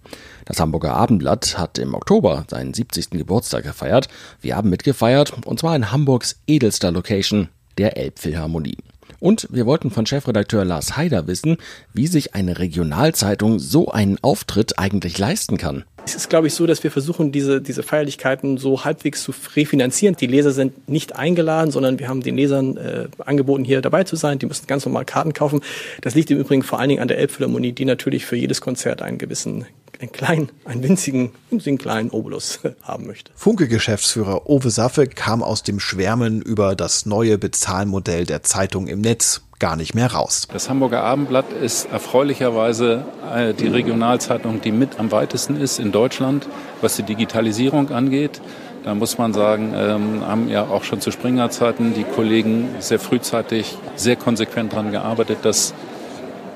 Das 0.45 0.61
Hamburger 0.61 0.95
Abendblatt 0.95 1.57
hat 1.57 1.79
im 1.79 1.95
Oktober 1.95 2.45
seinen 2.50 2.75
70. 2.75 3.11
Geburtstag 3.11 3.64
gefeiert. 3.64 4.09
Wir 4.41 4.57
haben 4.57 4.71
mitgefeiert, 4.71 5.47
und 5.47 5.61
zwar 5.61 5.75
in 5.76 5.93
Hamburgs 5.93 6.41
edelster 6.47 6.91
Location, 6.91 7.49
der 7.79 7.97
Elbphilharmonie. 7.97 8.79
Und 9.21 9.49
wir 9.50 9.64
wollten 9.64 9.91
von 9.91 10.05
Chefredakteur 10.05 10.67
Lars 10.67 10.99
Haider 10.99 11.26
wissen, 11.26 11.57
wie 11.95 12.07
sich 12.07 12.35
eine 12.35 12.59
Regionalzeitung 12.59 13.59
so 13.59 13.91
einen 13.91 14.19
Auftritt 14.23 14.79
eigentlich 14.79 15.17
leisten 15.17 15.57
kann. 15.57 15.85
Es 16.06 16.14
ist, 16.14 16.28
glaube 16.28 16.49
ich, 16.49 16.54
so, 16.54 16.66
dass 16.66 16.84
wir 16.84 16.90
versuchen, 16.90 17.32
diese, 17.32 17.62
diese 17.62 17.82
Feierlichkeiten 17.82 18.58
so 18.58 18.84
halbwegs 18.84 19.23
zu 19.23 19.32
refinanzieren. 19.56 20.16
Die 20.16 20.26
Leser 20.26 20.52
sind 20.52 20.88
nicht 20.88 21.16
eingeladen, 21.16 21.70
sondern 21.70 21.99
wir 21.99 22.08
haben 22.08 22.23
den 22.23 22.37
Lesern 22.37 22.76
äh, 22.76 23.08
angeboten, 23.18 23.64
hier 23.64 23.80
dabei 23.80 24.04
zu 24.04 24.16
sein. 24.16 24.38
Die 24.38 24.46
müssen 24.46 24.66
ganz 24.66 24.84
normal 24.84 25.06
Karten 25.06 25.32
kaufen. 25.32 25.61
Das 26.02 26.14
liegt 26.14 26.30
im 26.30 26.38
Übrigen 26.38 26.62
vor 26.62 26.78
allen 26.78 26.90
Dingen 26.90 27.00
an 27.00 27.08
der 27.08 27.18
Elbphilharmonie, 27.18 27.73
die 27.73 27.87
natürlich 27.87 28.26
für 28.26 28.37
jedes 28.37 28.61
Konzert 28.61 29.00
einen 29.00 29.18
gewissen 29.18 29.66
einen 30.00 30.12
kleinen, 30.12 30.49
einen 30.64 30.82
winzigen, 30.82 31.30
winzigen 31.50 31.78
kleinen 31.78 32.11
Obolus 32.11 32.61
haben 32.82 33.06
möchte. 33.06 33.32
Funke-Geschäftsführer 33.37 34.49
Owe 34.49 34.70
Saffe 34.70 35.06
kam 35.06 35.42
aus 35.42 35.62
dem 35.62 35.80
Schwärmen 35.80 36.42
über 36.42 36.75
das 36.75 37.06
neue 37.06 37.38
Bezahlmodell 37.38 38.26
der 38.26 38.42
Zeitung 38.42 38.88
im 38.88 39.00
Netz 39.00 39.42
gar 39.64 39.76
nicht 39.76 39.94
mehr 39.94 40.12
raus. 40.12 40.47
Das 40.52 40.68
Hamburger 40.68 41.02
Abendblatt 41.04 41.50
ist 41.50 41.90
erfreulicherweise 41.90 43.06
äh, 43.35 43.54
die 43.54 43.68
Regionalzeitung, 43.68 44.61
die 44.61 44.71
mit 44.71 44.99
am 44.99 45.11
weitesten 45.11 45.59
ist 45.59 45.78
in 45.78 45.90
Deutschland, 45.90 46.47
was 46.83 46.97
die 46.97 47.02
Digitalisierung 47.02 47.90
angeht. 47.90 48.42
Da 48.85 48.94
muss 48.94 49.16
man 49.16 49.33
sagen, 49.33 49.73
ähm, 49.75 50.21
haben 50.28 50.50
ja 50.50 50.64
auch 50.64 50.85
schon 50.85 51.00
zu 51.00 51.11
Springer-Zeiten 51.11 51.94
die 51.94 52.04
Kollegen 52.04 52.68
sehr 52.80 52.99
frühzeitig 52.99 53.78
sehr 53.97 54.16
konsequent 54.16 54.75
daran 54.75 54.92
gearbeitet, 54.92 55.38
dass 55.40 55.73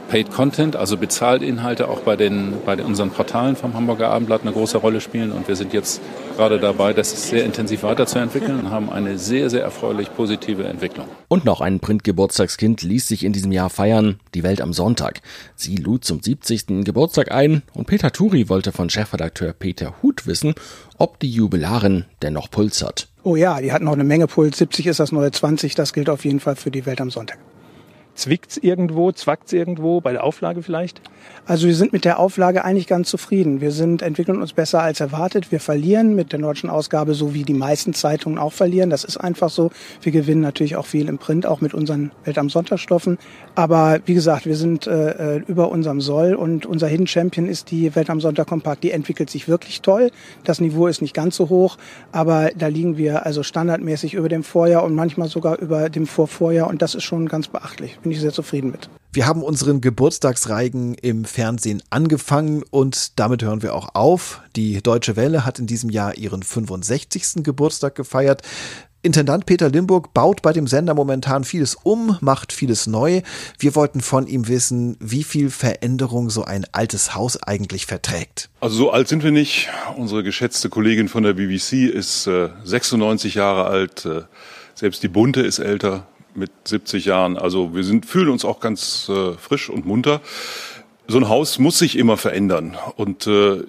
Paid 0.09 0.31
Content, 0.31 0.75
also 0.75 0.97
bezahlt 0.97 1.43
Inhalte 1.43 1.88
auch 1.88 2.00
bei 2.00 2.17
den 2.17 2.55
bei 2.65 2.83
unseren 2.83 3.11
Portalen 3.11 3.57
vom 3.57 3.75
Hamburger 3.75 4.09
Abendblatt 4.09 4.41
eine 4.41 4.53
große 4.53 4.79
Rolle 4.79 5.03
spielen 5.03 5.33
und 5.33 5.49
wir 5.49 5.57
sind 5.57 5.75
jetzt 5.75 6.00
gerade 6.35 6.59
dabei, 6.59 6.95
das 6.95 7.29
sehr 7.29 7.45
intensiv 7.45 7.83
weiterzuentwickeln 7.83 8.59
und 8.59 8.71
haben 8.71 8.91
eine 8.91 9.19
sehr 9.19 9.50
sehr 9.50 9.62
erfreulich 9.62 10.15
positive 10.15 10.65
Entwicklung. 10.65 11.07
Und 11.29 11.45
noch 11.45 11.61
ein 11.61 11.79
Printgeburtstagskind 11.81 12.81
ließ 12.81 13.07
sich 13.07 13.23
in 13.23 13.35
diesem 13.35 13.53
Jahr 13.53 13.69
feiern, 13.69 14.19
die 14.33 14.43
Welt 14.45 14.62
am 14.62 14.73
Sonntag. 14.73 15.21
Sie 15.57 15.77
lud 15.77 16.05
zum 16.05 16.23
70. 16.23 16.85
Geburtstag 16.85 17.31
ein 17.31 17.62
und 17.75 17.87
Peter 17.87 18.11
Turi 18.11 18.49
wollte 18.49 18.73
von 18.73 18.88
Chefredakteur 18.88 19.53
Peter 19.53 19.95
Huth 20.03 20.27
wissen, 20.27 20.55
ob 20.97 21.21
die 21.21 21.31
Jubilarin 21.31 22.07
denn 22.23 22.33
noch 22.33 22.50
Puls 22.50 22.83
hat. 22.83 23.09
Oh 23.25 23.37
ja, 23.37 23.61
die 23.61 23.73
hat 23.73 23.83
noch 23.83 23.93
eine 23.93 24.05
Menge 24.05 24.27
Puls. 24.27 24.57
70 24.57 24.87
ist 24.87 25.00
das 25.00 25.12
neue 25.12 25.31
20, 25.31 25.75
das 25.75 25.93
gilt 25.93 26.09
auf 26.09 26.25
jeden 26.25 26.41
Fall 26.41 26.57
für 26.57 26.71
die 26.71 26.87
Welt 26.87 27.03
am 27.03 27.11
Sonntag. 27.11 27.38
Zwickt's 28.19 28.57
irgendwo, 28.57 29.13
zwackt's 29.13 29.53
irgendwo 29.53 30.01
bei 30.01 30.11
der 30.11 30.25
Auflage 30.25 30.63
vielleicht? 30.63 31.01
Also 31.47 31.69
wir 31.69 31.75
sind 31.75 31.93
mit 31.93 32.05
der 32.05 32.19
Auflage 32.19 32.65
eigentlich 32.65 32.89
ganz 32.89 33.09
zufrieden. 33.09 33.61
Wir 33.61 33.71
sind, 33.71 34.03
entwickeln 34.03 34.43
uns 34.43 34.53
besser 34.53 34.83
als 34.83 34.99
erwartet. 34.99 35.53
Wir 35.53 35.61
verlieren 35.61 36.17
mit 36.17 36.33
der 36.33 36.41
deutschen 36.41 36.69
Ausgabe, 36.69 37.15
so 37.15 37.33
wie 37.33 37.45
die 37.45 37.55
meisten 37.55 37.95
Zeitungen 37.95 38.39
auch 38.39 38.53
verlieren. 38.53 38.91
Das 38.91 39.05
ist 39.05 39.19
einfach 39.19 39.51
so. 39.51 39.71
Wir 40.03 40.11
gewinnen 40.11 40.41
natürlich 40.41 40.75
auch 40.75 40.85
viel 40.85 41.09
im 41.09 41.19
Print, 41.19 41.47
auch 41.47 41.61
mit 41.61 41.75
unseren 41.75 42.11
Welt 42.25 42.39
am 42.39 42.51
Sonntagstoffen. 42.51 43.19
Aber 43.55 44.01
wie 44.05 44.15
gesagt, 44.15 44.47
wir 44.47 44.57
sind 44.57 44.89
äh, 44.89 45.37
äh, 45.37 45.43
über 45.47 45.71
unserem 45.71 46.01
Soll 46.01 46.35
und 46.35 46.67
unser 46.67 46.89
Hidden 46.89 47.07
Champion 47.07 47.47
ist 47.47 47.71
die 47.71 47.95
Welt 47.95 48.11
am 48.11 48.21
Sonntag 48.21 48.49
Kompakt. 48.49 48.83
Die 48.83 48.91
entwickelt 48.91 49.31
sich 49.31 49.47
wirklich 49.47 49.81
toll. 49.81 50.11
Das 50.43 50.61
Niveau 50.61 50.89
ist 50.89 51.03
nicht 51.03 51.15
ganz 51.15 51.37
so 51.37 51.51
hoch, 51.51 51.79
aber 52.11 52.51
da 52.57 52.67
liegen 52.67 52.97
wir 52.97 53.27
also 53.27 53.45
standardmäßig 53.45 54.15
über 54.15 54.29
dem 54.29 54.43
Vorjahr 54.43 54.83
und 54.83 54.97
manchmal 54.97 55.29
sogar 55.29 55.59
über 55.61 55.89
dem 55.89 56.09
Vorvorjahr 56.09 56.69
und 56.69 56.83
das 56.83 56.97
ist 56.97 57.05
schon 57.05 57.29
ganz 57.29 57.47
beachtlich. 57.47 57.97
Bin 58.09 58.17
ich 58.17 58.23
sehr 58.23 58.33
zufrieden 58.33 58.71
mit. 58.71 58.88
Wir 59.12 59.27
haben 59.27 59.43
unseren 59.43 59.83
Geburtstagsreigen 59.83 60.95
im 60.95 61.27
Fernsehen 61.27 61.83
angefangen 61.91 62.62
und 62.71 63.19
damit 63.19 63.43
hören 63.43 63.61
wir 63.61 63.75
auch 63.75 63.91
auf. 63.95 64.41
Die 64.57 64.83
Deutsche 64.83 65.15
Welle 65.17 65.45
hat 65.45 65.59
in 65.59 65.67
diesem 65.67 65.91
Jahr 65.91 66.17
ihren 66.17 66.43
65. 66.43 67.43
Geburtstag 67.43 67.97
gefeiert. 67.97 68.41
Intendant 69.03 69.45
Peter 69.45 69.69
Limburg 69.69 70.15
baut 70.15 70.41
bei 70.41 70.55
dem 70.55 70.67
Sender 70.67 70.95
momentan 70.95 71.45
vieles 71.45 71.75
um, 71.75 72.17
macht 72.23 72.55
vieles 72.55 72.87
neu. 72.87 73.21
Wir 73.59 73.75
wollten 73.75 74.00
von 74.00 74.27
ihm 74.27 74.49
wissen, 74.49 74.97
wie 75.00 75.23
viel 75.23 75.50
Veränderung 75.50 76.31
so 76.31 76.45
ein 76.45 76.65
altes 76.73 77.15
Haus 77.15 77.43
eigentlich 77.43 77.85
verträgt. 77.85 78.49
Also 78.61 78.77
so 78.77 78.91
alt 78.91 79.09
sind 79.09 79.23
wir 79.23 79.33
nicht. 79.33 79.69
Unsere 79.99 80.23
geschätzte 80.23 80.71
Kollegin 80.71 81.09
von 81.09 81.25
der 81.25 81.35
BBC 81.35 81.91
ist 81.93 82.27
äh, 82.27 82.49
96 82.65 83.35
Jahre 83.35 83.67
alt. 83.67 84.07
Äh, 84.07 84.23
selbst 84.75 85.03
die 85.03 85.09
Bunte 85.09 85.43
ist 85.43 85.59
älter 85.59 86.07
mit 86.38 86.50
70 86.64 87.04
Jahren. 87.04 87.37
Also 87.37 87.75
wir 87.75 87.85
sind, 87.85 88.07
fühlen 88.07 88.28
uns 88.28 88.45
auch 88.45 88.61
ganz 88.61 89.09
äh, 89.09 89.33
frisch 89.35 89.68
und 89.68 89.87
munter. 89.87 90.21
So 91.11 91.18
ein 91.18 91.28
Haus 91.28 91.59
muss 91.59 91.78
sich 91.78 91.97
immer 91.97 92.18
verändern 92.18 92.76
und 92.97 93.26
äh, 93.26 93.62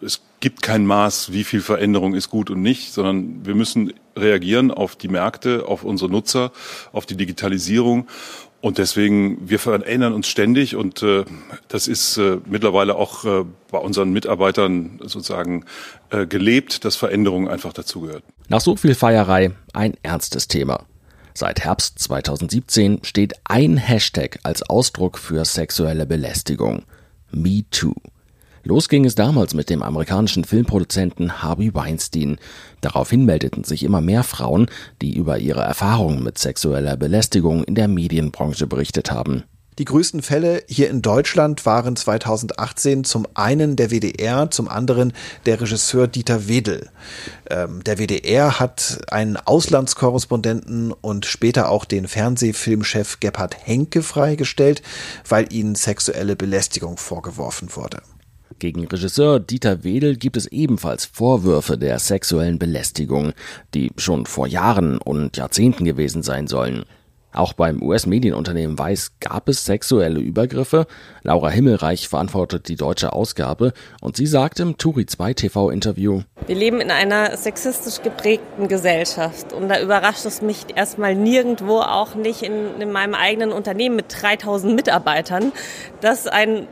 es 0.00 0.22
gibt 0.40 0.62
kein 0.62 0.86
Maß, 0.86 1.30
wie 1.30 1.44
viel 1.44 1.60
Veränderung 1.60 2.14
ist 2.14 2.30
gut 2.30 2.48
und 2.48 2.62
nicht, 2.62 2.94
sondern 2.94 3.44
wir 3.44 3.54
müssen 3.54 3.92
reagieren 4.16 4.70
auf 4.70 4.96
die 4.96 5.08
Märkte, 5.08 5.66
auf 5.68 5.84
unsere 5.84 6.10
Nutzer, 6.10 6.52
auf 6.92 7.04
die 7.04 7.16
Digitalisierung 7.16 8.08
und 8.62 8.76
deswegen, 8.76 9.48
wir 9.48 9.58
verändern 9.58 10.12
uns 10.12 10.28
ständig 10.28 10.76
und 10.76 11.02
äh, 11.02 11.24
das 11.68 11.88
ist 11.88 12.18
äh, 12.18 12.38
mittlerweile 12.44 12.94
auch 12.94 13.24
äh, 13.24 13.44
bei 13.70 13.78
unseren 13.78 14.12
Mitarbeitern 14.12 15.00
sozusagen 15.02 15.64
äh, 16.10 16.26
gelebt, 16.26 16.84
dass 16.84 16.96
Veränderung 16.96 17.48
einfach 17.48 17.72
dazugehört. 17.72 18.22
Nach 18.48 18.60
so 18.60 18.76
viel 18.76 18.94
Feierei 18.94 19.52
ein 19.72 19.94
ernstes 20.02 20.46
Thema. 20.46 20.84
Seit 21.34 21.60
Herbst 21.60 21.98
2017 21.98 23.00
steht 23.02 23.34
ein 23.44 23.76
Hashtag 23.76 24.38
als 24.42 24.62
Ausdruck 24.62 25.18
für 25.18 25.44
sexuelle 25.44 26.06
Belästigung. 26.06 26.84
MeToo. 27.30 27.94
Los 28.62 28.90
ging 28.90 29.06
es 29.06 29.14
damals 29.14 29.54
mit 29.54 29.70
dem 29.70 29.82
amerikanischen 29.82 30.44
Filmproduzenten 30.44 31.42
Harvey 31.42 31.74
Weinstein. 31.74 32.38
Daraufhin 32.82 33.24
meldeten 33.24 33.64
sich 33.64 33.82
immer 33.82 34.02
mehr 34.02 34.22
Frauen, 34.22 34.66
die 35.00 35.16
über 35.16 35.38
ihre 35.38 35.62
Erfahrungen 35.62 36.22
mit 36.22 36.36
sexueller 36.36 36.96
Belästigung 36.96 37.64
in 37.64 37.74
der 37.74 37.88
Medienbranche 37.88 38.66
berichtet 38.66 39.10
haben. 39.10 39.44
Die 39.80 39.86
größten 39.86 40.20
Fälle 40.20 40.62
hier 40.68 40.90
in 40.90 41.00
Deutschland 41.00 41.64
waren 41.64 41.96
2018 41.96 43.02
zum 43.04 43.26
einen 43.32 43.76
der 43.76 43.90
WDR, 43.90 44.50
zum 44.50 44.68
anderen 44.68 45.14
der 45.46 45.58
Regisseur 45.58 46.06
Dieter 46.06 46.48
Wedel. 46.48 46.90
Ähm, 47.48 47.82
der 47.82 47.98
WDR 47.98 48.60
hat 48.60 49.00
einen 49.10 49.38
Auslandskorrespondenten 49.38 50.92
und 50.92 51.24
später 51.24 51.70
auch 51.70 51.86
den 51.86 52.08
Fernsehfilmchef 52.08 53.20
Gebhard 53.20 53.56
Henke 53.66 54.02
freigestellt, 54.02 54.82
weil 55.26 55.50
ihnen 55.50 55.74
sexuelle 55.76 56.36
Belästigung 56.36 56.98
vorgeworfen 56.98 57.74
wurde. 57.74 58.02
Gegen 58.58 58.86
Regisseur 58.86 59.40
Dieter 59.40 59.82
Wedel 59.82 60.16
gibt 60.16 60.36
es 60.36 60.44
ebenfalls 60.44 61.06
Vorwürfe 61.06 61.78
der 61.78 61.98
sexuellen 62.00 62.58
Belästigung, 62.58 63.32
die 63.72 63.92
schon 63.96 64.26
vor 64.26 64.46
Jahren 64.46 64.98
und 64.98 65.38
Jahrzehnten 65.38 65.86
gewesen 65.86 66.22
sein 66.22 66.48
sollen. 66.48 66.84
Auch 67.32 67.52
beim 67.52 67.80
US-Medienunternehmen 67.82 68.78
Weiß 68.78 69.12
gab 69.20 69.48
es 69.48 69.64
sexuelle 69.64 70.18
Übergriffe. 70.18 70.86
Laura 71.22 71.48
Himmelreich 71.50 72.08
verantwortet 72.08 72.68
die 72.68 72.76
deutsche 72.76 73.12
Ausgabe 73.12 73.72
und 74.00 74.16
sie 74.16 74.26
sagt 74.26 74.58
im 74.58 74.78
Turi 74.78 75.06
2 75.06 75.34
TV-Interview: 75.34 76.22
Wir 76.46 76.56
leben 76.56 76.80
in 76.80 76.90
einer 76.90 77.36
sexistisch 77.36 78.02
geprägten 78.02 78.66
Gesellschaft 78.66 79.52
und 79.52 79.68
da 79.68 79.80
überrascht 79.80 80.26
es 80.26 80.42
mich 80.42 80.66
erstmal 80.74 81.14
nirgendwo, 81.14 81.80
auch 81.80 82.16
nicht 82.16 82.42
in, 82.42 82.80
in 82.80 82.90
meinem 82.90 83.14
eigenen 83.14 83.52
Unternehmen 83.52 83.96
mit 83.96 84.06
3000 84.08 84.74
Mitarbeitern, 84.74 85.52
dass 86.00 86.26
ein 86.26 86.66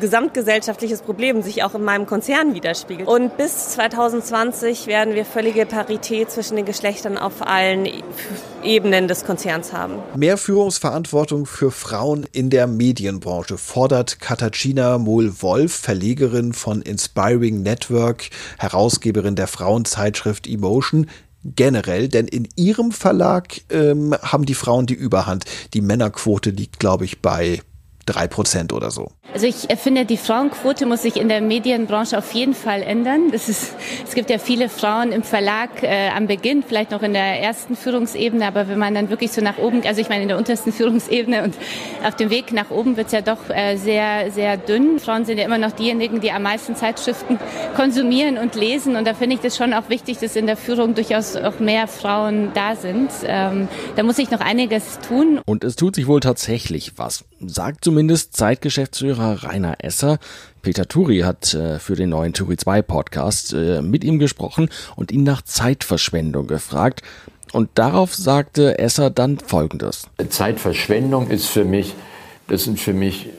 gesamtgesellschaftliches 0.00 1.02
Problem 1.02 1.42
sich 1.42 1.62
auch 1.62 1.74
in 1.74 1.82
meinem 1.82 2.06
Konzern 2.06 2.54
widerspiegelt. 2.54 3.08
Und 3.08 3.36
bis 3.36 3.70
2020 3.70 4.86
werden 4.86 5.14
wir 5.14 5.24
völlige 5.24 5.66
Parität 5.66 6.30
zwischen 6.30 6.56
den 6.56 6.64
Geschlechtern 6.64 7.18
auf 7.18 7.46
allen 7.46 7.88
Ebenen 8.62 9.08
des 9.08 9.24
Konzerns 9.24 9.72
haben. 9.72 9.94
Mehr 10.16 10.36
Führungsverantwortung 10.36 11.46
für 11.46 11.70
Frauen 11.70 12.26
in 12.32 12.50
der 12.50 12.66
Medienbranche 12.66 13.58
fordert 13.58 14.20
Katharina 14.20 14.98
Mohl-Wolf, 14.98 15.72
Verlegerin 15.72 16.52
von 16.52 16.82
Inspiring 16.82 17.62
Network, 17.62 18.30
Herausgeberin 18.58 19.36
der 19.36 19.46
Frauenzeitschrift 19.46 20.46
Emotion, 20.46 21.06
generell, 21.54 22.08
denn 22.08 22.26
in 22.26 22.48
ihrem 22.56 22.92
Verlag 22.92 23.60
ähm, 23.70 24.14
haben 24.20 24.46
die 24.46 24.54
Frauen 24.54 24.86
die 24.86 24.94
Überhand. 24.94 25.44
Die 25.74 25.80
Männerquote 25.80 26.50
liegt, 26.50 26.80
glaube 26.80 27.04
ich, 27.04 27.22
bei 27.22 27.60
drei 28.06 28.28
Prozent 28.28 28.72
oder 28.72 28.90
so. 28.90 29.10
Also 29.34 29.46
ich 29.46 29.66
finde, 29.78 30.06
die 30.06 30.16
Frauenquote 30.16 30.86
muss 30.86 31.02
sich 31.02 31.16
in 31.16 31.28
der 31.28 31.40
Medienbranche 31.40 32.16
auf 32.16 32.32
jeden 32.32 32.54
Fall 32.54 32.82
ändern. 32.82 33.32
Das 33.32 33.48
ist, 33.48 33.74
es 34.06 34.14
gibt 34.14 34.30
ja 34.30 34.38
viele 34.38 34.68
Frauen 34.68 35.12
im 35.12 35.22
Verlag 35.22 35.82
äh, 35.82 36.08
am 36.08 36.26
Beginn, 36.26 36.62
vielleicht 36.62 36.92
noch 36.92 37.02
in 37.02 37.12
der 37.12 37.42
ersten 37.42 37.76
Führungsebene, 37.76 38.46
aber 38.46 38.68
wenn 38.68 38.78
man 38.78 38.94
dann 38.94 39.10
wirklich 39.10 39.32
so 39.32 39.42
nach 39.42 39.58
oben, 39.58 39.82
also 39.84 40.00
ich 40.00 40.08
meine 40.08 40.22
in 40.22 40.28
der 40.28 40.38
untersten 40.38 40.72
Führungsebene 40.76 41.42
und 41.42 41.54
auf 42.04 42.16
dem 42.16 42.30
Weg 42.30 42.52
nach 42.52 42.70
oben 42.70 42.96
wird 42.96 43.08
es 43.08 43.12
ja 43.12 43.20
doch 43.20 43.50
äh, 43.50 43.76
sehr, 43.76 44.30
sehr 44.30 44.56
dünn. 44.56 45.00
Frauen 45.00 45.24
sind 45.24 45.38
ja 45.38 45.44
immer 45.44 45.58
noch 45.58 45.72
diejenigen, 45.72 46.20
die 46.20 46.30
am 46.30 46.42
meisten 46.42 46.76
Zeitschriften 46.76 47.38
konsumieren 47.74 48.38
und 48.38 48.54
lesen 48.54 48.96
und 48.96 49.06
da 49.06 49.12
finde 49.12 49.36
ich 49.36 49.42
das 49.42 49.56
schon 49.56 49.74
auch 49.74 49.88
wichtig, 49.88 50.18
dass 50.18 50.36
in 50.36 50.46
der 50.46 50.56
Führung 50.56 50.94
durchaus 50.94 51.36
auch 51.36 51.58
mehr 51.58 51.88
Frauen 51.88 52.52
da 52.54 52.76
sind. 52.76 53.10
Ähm, 53.24 53.68
da 53.96 54.02
muss 54.02 54.16
sich 54.16 54.30
noch 54.30 54.40
einiges 54.40 54.98
tun. 55.00 55.40
Und 55.44 55.64
es 55.64 55.76
tut 55.76 55.96
sich 55.96 56.06
wohl 56.06 56.20
tatsächlich 56.20 56.92
was, 56.96 57.24
sagt 57.40 57.84
zum 57.84 57.95
zumindest 57.96 58.36
Zeitgeschäftsführer 58.36 59.44
Rainer 59.44 59.76
Esser. 59.78 60.18
Peter 60.60 60.86
Turi 60.86 61.20
hat 61.20 61.54
äh, 61.54 61.78
für 61.78 61.96
den 61.96 62.10
neuen 62.10 62.34
Turi 62.34 62.58
2 62.58 62.82
Podcast 62.82 63.54
äh, 63.54 63.80
mit 63.80 64.04
ihm 64.04 64.18
gesprochen 64.18 64.68
und 64.96 65.10
ihn 65.10 65.22
nach 65.22 65.40
Zeitverschwendung 65.40 66.46
gefragt. 66.46 67.00
Und 67.54 67.70
darauf 67.72 68.14
sagte 68.14 68.78
Esser 68.78 69.08
dann 69.08 69.38
Folgendes. 69.38 70.08
Zeitverschwendung 70.28 71.30
ist 71.30 71.46
für 71.46 71.64
mich, 71.64 71.94
das 72.48 72.64
sind 72.64 72.78
für 72.78 72.92
mich 72.92 73.30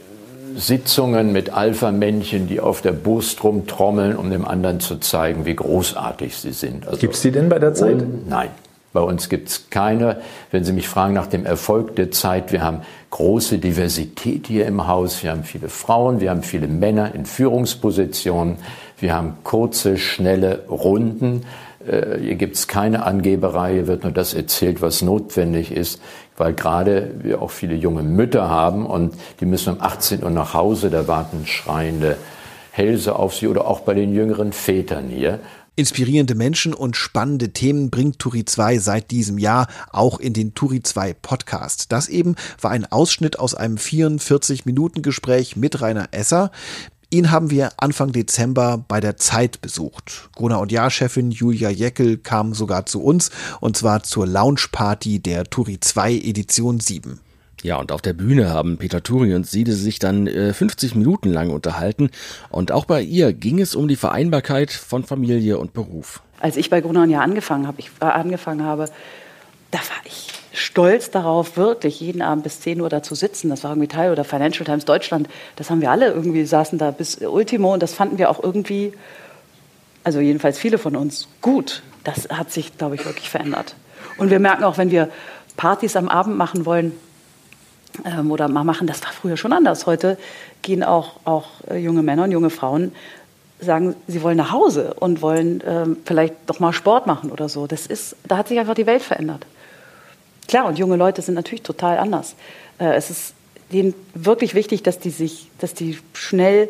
Sitzungen 0.55 1.31
mit 1.31 1.51
Alpha-Männchen, 1.51 2.47
die 2.47 2.59
auf 2.59 2.81
der 2.81 2.93
Brust 2.93 3.43
rumtrommeln, 3.43 4.15
um 4.15 4.31
dem 4.31 4.43
anderen 4.43 4.79
zu 4.79 4.97
zeigen, 4.97 5.45
wie 5.45 5.55
großartig 5.55 6.35
sie 6.35 6.51
sind. 6.51 6.87
Also, 6.87 6.97
Gibt 6.97 7.13
es 7.13 7.21
die 7.21 7.31
denn 7.31 7.47
bei 7.47 7.59
der 7.59 7.75
Zeit? 7.75 8.03
Nein. 8.27 8.49
Bei 8.97 9.03
uns 9.03 9.29
gibt 9.29 9.49
es 9.49 9.69
keine. 9.69 10.21
Wenn 10.49 10.63
Sie 10.63 10.73
mich 10.73 10.87
fragen 10.87 11.13
nach 11.13 11.27
dem 11.27 11.45
Erfolg 11.45 11.95
der 11.97 12.09
Zeit, 12.09 12.51
wir 12.51 12.63
haben 12.63 12.81
große 13.11 13.59
Diversität 13.59 14.47
hier 14.47 14.65
im 14.65 14.87
Haus. 14.87 15.21
Wir 15.21 15.29
haben 15.29 15.43
viele 15.43 15.69
Frauen, 15.69 16.19
wir 16.19 16.31
haben 16.31 16.41
viele 16.41 16.67
Männer 16.67 17.13
in 17.13 17.27
Führungspositionen. 17.27 18.55
Wir 18.99 19.13
haben 19.13 19.35
kurze, 19.43 19.97
schnelle 19.97 20.65
Runden. 20.67 21.43
Äh, 21.87 22.17
hier 22.21 22.35
gibt 22.37 22.55
es 22.55 22.67
keine 22.67 23.05
Angeberei, 23.05 23.73
hier 23.73 23.85
wird 23.85 24.01
nur 24.01 24.13
das 24.13 24.33
erzählt, 24.33 24.81
was 24.81 25.03
notwendig 25.03 25.71
ist, 25.71 26.01
weil 26.35 26.53
gerade 26.53 27.11
wir 27.21 27.43
auch 27.43 27.51
viele 27.51 27.75
junge 27.75 28.01
Mütter 28.01 28.49
haben 28.49 28.87
und 28.87 29.13
die 29.41 29.45
müssen 29.45 29.75
um 29.75 29.79
18 29.79 30.23
Uhr 30.23 30.31
nach 30.31 30.55
Hause, 30.55 30.89
da 30.89 31.07
warten 31.07 31.45
schreiende 31.45 32.17
Hälse 32.71 33.15
auf 33.15 33.35
sie 33.35 33.47
oder 33.47 33.67
auch 33.67 33.81
bei 33.81 33.93
den 33.93 34.13
jüngeren 34.13 34.53
Vätern 34.53 35.05
hier. 35.07 35.39
Inspirierende 35.79 36.33
Menschen 36.33 36.73
und 36.73 36.97
spannende 36.97 37.53
Themen 37.53 37.91
bringt 37.91 38.17
Turi 38.17 38.43
2 38.43 38.79
seit 38.79 39.11
diesem 39.11 39.37
Jahr 39.37 39.67
auch 39.91 40.19
in 40.19 40.33
den 40.33 40.55
Turi 40.55 40.81
2 40.81 41.13
Podcast. 41.13 41.91
Das 41.91 42.09
eben 42.09 42.35
war 42.59 42.71
ein 42.71 42.91
Ausschnitt 42.91 43.37
aus 43.37 43.53
einem 43.53 43.77
44 43.77 44.65
Minuten 44.65 45.03
Gespräch 45.03 45.55
mit 45.55 45.79
Rainer 45.79 46.07
Esser. 46.13 46.49
Ihn 47.11 47.29
haben 47.29 47.51
wir 47.51 47.73
Anfang 47.77 48.11
Dezember 48.11 48.83
bei 48.87 48.99
der 48.99 49.17
Zeit 49.17 49.61
besucht. 49.61 50.31
Gruner 50.33 50.59
und 50.61 50.71
Jahr-Chefin 50.71 51.29
Julia 51.29 51.69
Jeckel 51.69 52.17
kam 52.17 52.55
sogar 52.55 52.87
zu 52.87 53.03
uns 53.03 53.29
und 53.59 53.77
zwar 53.77 54.01
zur 54.01 54.25
Lounge-Party 54.25 55.19
der 55.19 55.43
Turi 55.43 55.79
2 55.79 56.11
Edition 56.15 56.79
7. 56.79 57.19
Ja, 57.63 57.77
und 57.77 57.91
auf 57.91 58.01
der 58.01 58.13
Bühne 58.13 58.49
haben 58.49 58.77
Peter 58.77 59.01
Turi 59.01 59.33
und 59.33 59.47
Siede 59.47 59.73
sich 59.73 59.97
dann 59.97 60.27
äh, 60.27 60.53
50 60.53 60.95
Minuten 60.95 61.29
lang 61.29 61.49
unterhalten. 61.49 62.11
Und 62.49 62.71
auch 62.71 62.85
bei 62.85 63.01
ihr 63.01 63.33
ging 63.33 63.59
es 63.59 63.75
um 63.75 63.87
die 63.87 63.95
Vereinbarkeit 63.95 64.71
von 64.71 65.03
Familie 65.03 65.57
und 65.57 65.73
Beruf. 65.73 66.21
Als 66.39 66.55
ich 66.55 66.69
bei 66.69 66.81
Gruner 66.81 67.05
Jahr 67.05 67.23
angefangen 67.23 67.65
habe, 67.65 67.79
ich 67.79 67.89
äh, 67.99 68.05
angefangen 68.05 68.63
habe, 68.63 68.85
da 69.71 69.79
war 69.79 70.05
ich 70.05 70.27
stolz 70.53 71.09
darauf, 71.09 71.57
wirklich 71.57 71.99
jeden 71.99 72.21
Abend 72.21 72.43
bis 72.43 72.61
10 72.61 72.79
Uhr 72.79 72.89
da 72.89 73.01
zu 73.01 73.15
sitzen. 73.15 73.49
Das 73.49 73.63
war 73.63 73.71
irgendwie 73.71 73.87
Teil 73.87 74.11
oder 74.11 74.23
Financial 74.23 74.65
Times 74.65 74.85
Deutschland. 74.85 75.27
Das 75.55 75.71
haben 75.71 75.81
wir 75.81 75.89
alle 75.89 76.11
irgendwie, 76.11 76.45
saßen 76.45 76.77
da 76.77 76.91
bis 76.91 77.17
Ultimo 77.17 77.73
und 77.73 77.81
das 77.81 77.93
fanden 77.93 78.19
wir 78.19 78.29
auch 78.29 78.41
irgendwie, 78.43 78.93
also 80.03 80.19
jedenfalls 80.19 80.59
viele 80.59 80.77
von 80.77 80.95
uns, 80.95 81.27
gut. 81.41 81.81
Das 82.03 82.29
hat 82.29 82.51
sich, 82.51 82.77
glaube 82.77 82.95
ich, 82.95 83.05
wirklich 83.05 83.29
verändert. 83.29 83.75
Und 84.17 84.29
wir 84.29 84.39
merken 84.39 84.63
auch, 84.63 84.77
wenn 84.77 84.91
wir 84.91 85.09
Partys 85.57 85.95
am 85.95 86.07
Abend 86.07 86.37
machen 86.37 86.65
wollen 86.65 86.93
ähm, 88.05 88.31
oder 88.31 88.47
mal 88.47 88.63
machen, 88.63 88.87
das 88.87 89.03
war 89.03 89.11
früher 89.11 89.37
schon 89.37 89.53
anders. 89.53 89.85
Heute 89.85 90.17
gehen 90.61 90.83
auch, 90.83 91.19
auch 91.25 91.47
äh, 91.69 91.77
junge 91.77 92.03
Männer 92.03 92.23
und 92.23 92.31
junge 92.31 92.49
Frauen 92.49 92.91
sagen, 93.59 93.95
sie 94.07 94.21
wollen 94.21 94.37
nach 94.37 94.51
Hause 94.51 94.93
und 94.99 95.21
wollen 95.21 95.63
ähm, 95.65 95.97
vielleicht 96.05 96.35
doch 96.45 96.59
mal 96.59 96.73
Sport 96.73 97.07
machen 97.07 97.31
oder 97.31 97.49
so. 97.49 97.67
Das 97.67 97.87
ist, 97.87 98.15
da 98.27 98.37
hat 98.37 98.47
sich 98.47 98.59
einfach 98.59 98.75
die 98.75 98.85
Welt 98.85 99.01
verändert. 99.01 99.45
Klar, 100.47 100.65
und 100.65 100.77
junge 100.77 100.95
Leute 100.95 101.21
sind 101.21 101.33
natürlich 101.33 101.63
total 101.63 101.97
anders. 101.97 102.35
Äh, 102.79 102.95
es 102.95 103.09
ist 103.09 103.33
denen 103.71 103.93
wirklich 104.13 104.53
wichtig, 104.53 104.83
dass 104.83 104.99
die 104.99 105.09
sich, 105.09 105.49
dass 105.59 105.73
die 105.73 105.97
schnell 106.13 106.69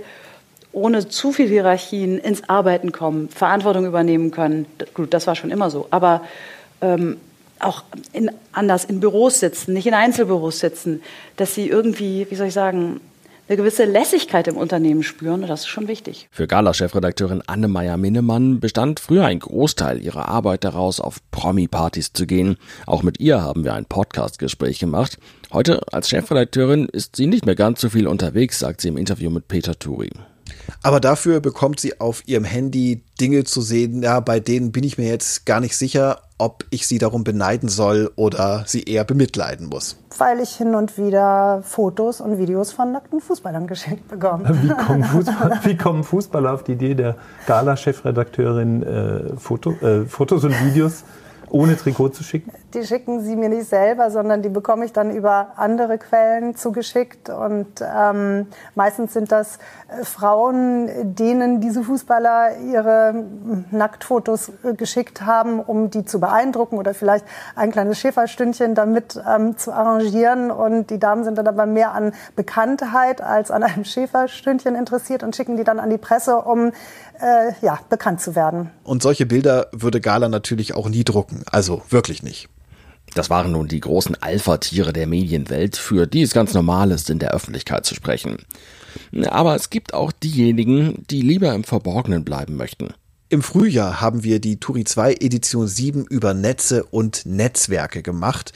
ohne 0.71 1.07
zu 1.07 1.31
viel 1.31 1.47
Hierarchien 1.47 2.17
ins 2.17 2.47
Arbeiten 2.49 2.91
kommen, 2.91 3.29
Verantwortung 3.29 3.85
übernehmen 3.85 4.31
können. 4.31 4.65
Gut, 4.93 5.13
das 5.13 5.27
war 5.27 5.35
schon 5.35 5.51
immer 5.51 5.69
so. 5.69 5.87
Aber 5.91 6.21
ähm, 6.81 7.17
auch 7.59 7.83
in, 8.13 8.31
anders 8.51 8.85
in 8.85 8.99
Büros 8.99 9.39
sitzen, 9.39 9.73
nicht 9.73 9.87
in 9.87 9.93
Einzelbüros 9.93 10.59
sitzen, 10.59 11.01
dass 11.35 11.55
sie 11.55 11.67
irgendwie, 11.67 12.27
wie 12.29 12.35
soll 12.35 12.47
ich 12.47 12.53
sagen, 12.53 13.01
eine 13.47 13.57
gewisse 13.57 13.85
Lässigkeit 13.85 14.47
im 14.47 14.57
Unternehmen 14.57 15.03
spüren. 15.03 15.41
das 15.41 15.61
ist 15.61 15.67
schon 15.67 15.87
wichtig. 15.87 16.27
Für 16.31 16.47
Gala-Chefredakteurin 16.47 17.41
Anne-Meyer 17.47 17.97
Minnemann 17.97 18.59
bestand 18.59 18.99
früher 18.99 19.25
ein 19.25 19.39
Großteil 19.39 20.01
ihrer 20.01 20.27
Arbeit 20.27 20.63
daraus, 20.63 20.99
auf 20.99 21.19
Promi-Partys 21.31 22.11
zu 22.11 22.25
gehen. 22.25 22.57
Auch 22.85 23.03
mit 23.03 23.19
ihr 23.19 23.41
haben 23.41 23.63
wir 23.63 23.73
ein 23.73 23.85
Podcast-Gespräch 23.85 24.79
gemacht. 24.79 25.17
Heute 25.53 25.81
als 25.93 26.09
Chefredakteurin 26.09 26.89
ist 26.91 27.15
sie 27.15 27.27
nicht 27.27 27.45
mehr 27.45 27.55
ganz 27.55 27.79
so 27.79 27.89
viel 27.89 28.07
unterwegs, 28.07 28.59
sagt 28.59 28.81
sie 28.81 28.89
im 28.89 28.97
Interview 28.97 29.29
mit 29.29 29.47
Peter 29.47 29.79
Turi. 29.79 30.09
Aber 30.83 30.99
dafür 30.99 31.39
bekommt 31.39 31.79
sie 31.79 31.99
auf 31.99 32.23
ihrem 32.27 32.43
Handy 32.43 33.03
Dinge 33.19 33.43
zu 33.43 33.61
sehen, 33.61 34.03
ja, 34.03 34.19
bei 34.19 34.39
denen 34.39 34.71
bin 34.71 34.83
ich 34.83 34.97
mir 34.97 35.07
jetzt 35.07 35.45
gar 35.45 35.59
nicht 35.59 35.75
sicher, 35.75 36.21
ob 36.37 36.65
ich 36.69 36.87
sie 36.87 36.99
darum 36.99 37.23
beneiden 37.23 37.67
soll 37.67 38.11
oder 38.15 38.63
sie 38.67 38.83
eher 38.83 39.03
bemitleiden 39.03 39.67
muss. 39.67 39.97
Weil 40.17 40.39
ich 40.39 40.51
hin 40.51 40.75
und 40.75 40.97
wieder 40.97 41.63
Fotos 41.63 42.21
und 42.21 42.37
Videos 42.37 42.71
von 42.71 42.91
nackten 42.91 43.21
Fußballern 43.21 43.67
geschenkt 43.67 44.07
bekomme. 44.07 44.49
Wie 44.61 44.69
kommen, 44.69 45.03
Fußball, 45.03 45.59
wie 45.63 45.77
kommen 45.77 46.03
Fußballer 46.03 46.53
auf 46.53 46.63
die 46.63 46.73
Idee, 46.73 46.95
der 46.95 47.15
Gala-Chefredakteurin 47.47 48.83
äh, 48.83 49.37
Foto, 49.37 49.71
äh, 49.81 50.05
Fotos 50.05 50.43
und 50.43 50.53
Videos 50.65 51.03
ohne 51.49 51.75
Trikot 51.77 52.09
zu 52.09 52.23
schicken? 52.23 52.51
Die 52.77 52.85
schicken 52.85 53.21
sie 53.21 53.35
mir 53.35 53.49
nicht 53.49 53.67
selber, 53.67 54.11
sondern 54.11 54.43
die 54.43 54.49
bekomme 54.49 54.85
ich 54.85 54.93
dann 54.93 55.09
über 55.09 55.53
andere 55.55 55.97
Quellen 55.97 56.55
zugeschickt. 56.55 57.27
Und 57.27 57.67
ähm, 57.81 58.45
meistens 58.75 59.13
sind 59.13 59.31
das 59.31 59.57
äh, 59.87 60.03
Frauen, 60.03 61.15
denen 61.15 61.59
diese 61.59 61.81
Fußballer 61.81 62.57
ihre 62.59 63.25
Nacktfotos 63.71 64.51
äh, 64.63 64.73
geschickt 64.75 65.23
haben, 65.23 65.59
um 65.59 65.89
die 65.89 66.05
zu 66.05 66.19
beeindrucken 66.19 66.77
oder 66.77 66.93
vielleicht 66.93 67.25
ein 67.55 67.71
kleines 67.71 67.97
Schäferstündchen 67.97 68.75
damit 68.75 69.19
ähm, 69.27 69.57
zu 69.57 69.71
arrangieren. 69.71 70.51
Und 70.51 70.91
die 70.91 70.99
Damen 70.99 71.23
sind 71.23 71.39
dann 71.39 71.47
aber 71.47 71.65
mehr 71.65 71.93
an 71.93 72.11
Bekanntheit 72.35 73.21
als 73.21 73.49
an 73.49 73.63
einem 73.63 73.85
Schäferstündchen 73.85 74.75
interessiert 74.75 75.23
und 75.23 75.35
schicken 75.35 75.57
die 75.57 75.63
dann 75.63 75.79
an 75.79 75.89
die 75.89 75.97
Presse, 75.97 76.37
um 76.37 76.67
äh, 77.19 77.53
ja, 77.63 77.79
bekannt 77.89 78.21
zu 78.21 78.35
werden. 78.35 78.69
Und 78.83 79.01
solche 79.01 79.25
Bilder 79.25 79.65
würde 79.71 79.99
Gala 79.99 80.29
natürlich 80.29 80.75
auch 80.75 80.89
nie 80.89 81.03
drucken. 81.03 81.41
Also 81.51 81.81
wirklich 81.89 82.21
nicht. 82.21 82.49
Das 83.17 83.31
waren 83.31 83.51
nun 83.51 83.67
die 83.67 83.79
großen 83.79 84.21
Alpha-Tiere 84.21 84.93
der 84.93 85.07
Medienwelt, 85.07 85.75
für 85.75 86.05
die 86.05 86.21
es 86.21 86.33
ganz 86.33 86.53
normal 86.53 86.91
ist, 86.91 87.09
in 87.09 87.17
der 87.17 87.33
Öffentlichkeit 87.33 87.83
zu 87.83 87.95
sprechen. 87.95 88.37
Aber 89.25 89.55
es 89.55 89.71
gibt 89.71 89.95
auch 89.95 90.11
diejenigen, 90.11 91.03
die 91.09 91.23
lieber 91.23 91.51
im 91.55 91.63
Verborgenen 91.63 92.23
bleiben 92.23 92.57
möchten. 92.57 92.93
Im 93.29 93.41
Frühjahr 93.41 94.01
haben 94.01 94.23
wir 94.23 94.39
die 94.39 94.59
Turi 94.59 94.83
2 94.83 95.13
Edition 95.13 95.67
7 95.67 96.05
über 96.05 96.35
Netze 96.35 96.83
und 96.83 97.25
Netzwerke 97.25 98.03
gemacht. 98.03 98.53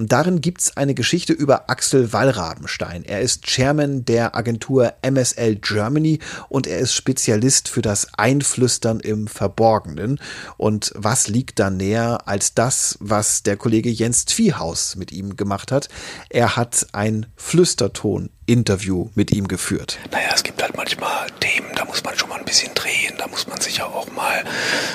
Und 0.00 0.12
darin 0.12 0.40
gibt's 0.40 0.78
eine 0.78 0.94
Geschichte 0.94 1.34
über 1.34 1.68
Axel 1.68 2.14
Wallrabenstein. 2.14 3.04
Er 3.04 3.20
ist 3.20 3.44
Chairman 3.44 4.06
der 4.06 4.34
Agentur 4.34 4.94
MSL 5.02 5.56
Germany 5.56 6.20
und 6.48 6.66
er 6.66 6.78
ist 6.78 6.94
Spezialist 6.94 7.68
für 7.68 7.82
das 7.82 8.08
Einflüstern 8.14 9.00
im 9.00 9.26
Verborgenen. 9.26 10.18
Und 10.56 10.90
was 10.96 11.28
liegt 11.28 11.58
da 11.58 11.68
näher 11.68 12.20
als 12.24 12.54
das, 12.54 12.96
was 13.00 13.42
der 13.42 13.58
Kollege 13.58 13.90
Jens 13.90 14.24
Zwiehaus 14.24 14.96
mit 14.96 15.12
ihm 15.12 15.36
gemacht 15.36 15.70
hat? 15.70 15.90
Er 16.30 16.56
hat 16.56 16.86
ein 16.92 17.26
Flüsterton-Interview 17.36 19.10
mit 19.14 19.32
ihm 19.32 19.48
geführt. 19.48 19.98
Naja, 20.10 20.30
es 20.34 20.42
gibt 20.42 20.62
halt 20.62 20.78
manchmal 20.78 21.26
Themen, 21.40 21.68
da 21.76 21.84
muss 21.84 22.02
man 22.02 22.16
schon 22.16 22.30
mal 22.30 22.38
ein 22.38 22.46
bisschen 22.46 22.72
drehen, 22.74 23.16
da 23.18 23.26
muss 23.26 23.46
man 23.46 23.60
sich 23.60 23.82
auch 23.82 24.10
mal 24.12 24.44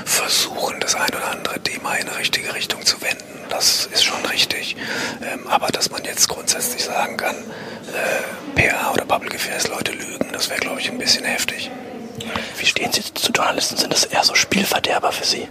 versuchen, 0.04 0.80
das 0.80 0.96
ein 0.96 1.10
oder 1.10 1.30
andere 1.30 1.62
Thema 1.62 1.94
in 1.94 2.08
eine 2.08 2.18
richtige 2.18 2.56
Richtung 2.56 2.84
zu 2.84 3.00
wenden. 3.04 3.36
Das 3.50 3.88
ist 3.94 4.04
schon 4.04 4.26
richtig. 4.26 4.76
Ähm, 5.22 5.48
aber 5.48 5.68
dass 5.68 5.90
man 5.92 6.04
jetzt 6.04 6.28
grundsätzlich 6.30 6.84
sagen 6.84 7.18
kann, 7.18 7.36
äh, 7.36 8.56
PR 8.56 8.92
oder 8.94 9.06
Public 9.06 9.36
Affairs 9.36 9.68
Leute 9.68 9.92
lügen, 9.92 10.30
das 10.32 10.50
wäre, 10.50 10.60
glaube 10.60 10.80
ich, 10.80 10.92
ein 10.92 10.98
bisschen 10.98 11.26
heftig. 11.26 11.72
Wie 12.58 12.66
stehen 12.66 12.92
Sie 12.92 13.02
zu 13.14 13.32
Journalisten? 13.32 13.78
Sind 13.78 13.94
das 13.94 14.06
eher 14.06 14.24
so 14.24 14.36
Spielverderber 14.36 15.12
für 15.12 15.26
Sie? 15.26 15.48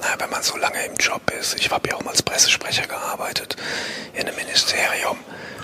Na, 0.00 0.14
wenn 0.18 0.30
man 0.30 0.42
so 0.42 0.56
lange 0.56 0.84
im 0.86 0.96
Job 0.96 1.22
ist. 1.40 1.54
Ich 1.58 1.70
habe 1.70 1.88
ja 1.88 1.96
auch 1.96 2.02
mal 2.04 2.10
als 2.10 2.22
Pressesprecher 2.22 2.86
gearbeitet 2.86 3.56
in 4.14 4.26
einem 4.26 4.36
Ministerium. 4.36 5.18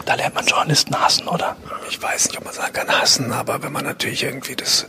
Da 0.05 0.15
lernt 0.15 0.35
man 0.35 0.45
Journalisten 0.47 1.01
hassen, 1.01 1.29
oder? 1.29 1.57
Ich 1.89 2.01
weiß 2.03 2.27
nicht, 2.27 2.39
ob 2.39 2.45
man 2.45 2.55
sagen 2.55 2.73
kann 2.73 2.89
hassen, 3.01 3.33
aber 3.33 3.63
wenn 3.63 3.73
man 3.73 3.85
natürlich 3.85 4.25
irgendwie 4.25 4.57
das 4.57 4.87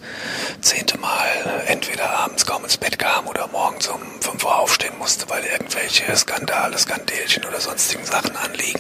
zehnte 0.62 0.98
Mal 0.98 1.28
entweder 1.68 2.10
abends 2.10 2.46
kaum 2.46 2.64
ins 2.64 2.78
Bett 2.78 2.98
kam 2.98 3.28
oder 3.28 3.48
morgens 3.48 3.88
um 3.90 4.02
5 4.22 4.44
Uhr 4.44 4.58
aufstehen 4.58 4.98
musste, 4.98 5.30
weil 5.30 5.44
irgendwelche 5.44 6.16
Skandale, 6.16 6.78
Skandelchen 6.78 7.46
oder 7.46 7.60
sonstigen 7.60 8.06
Sachen 8.06 8.36
anliegen, 8.36 8.80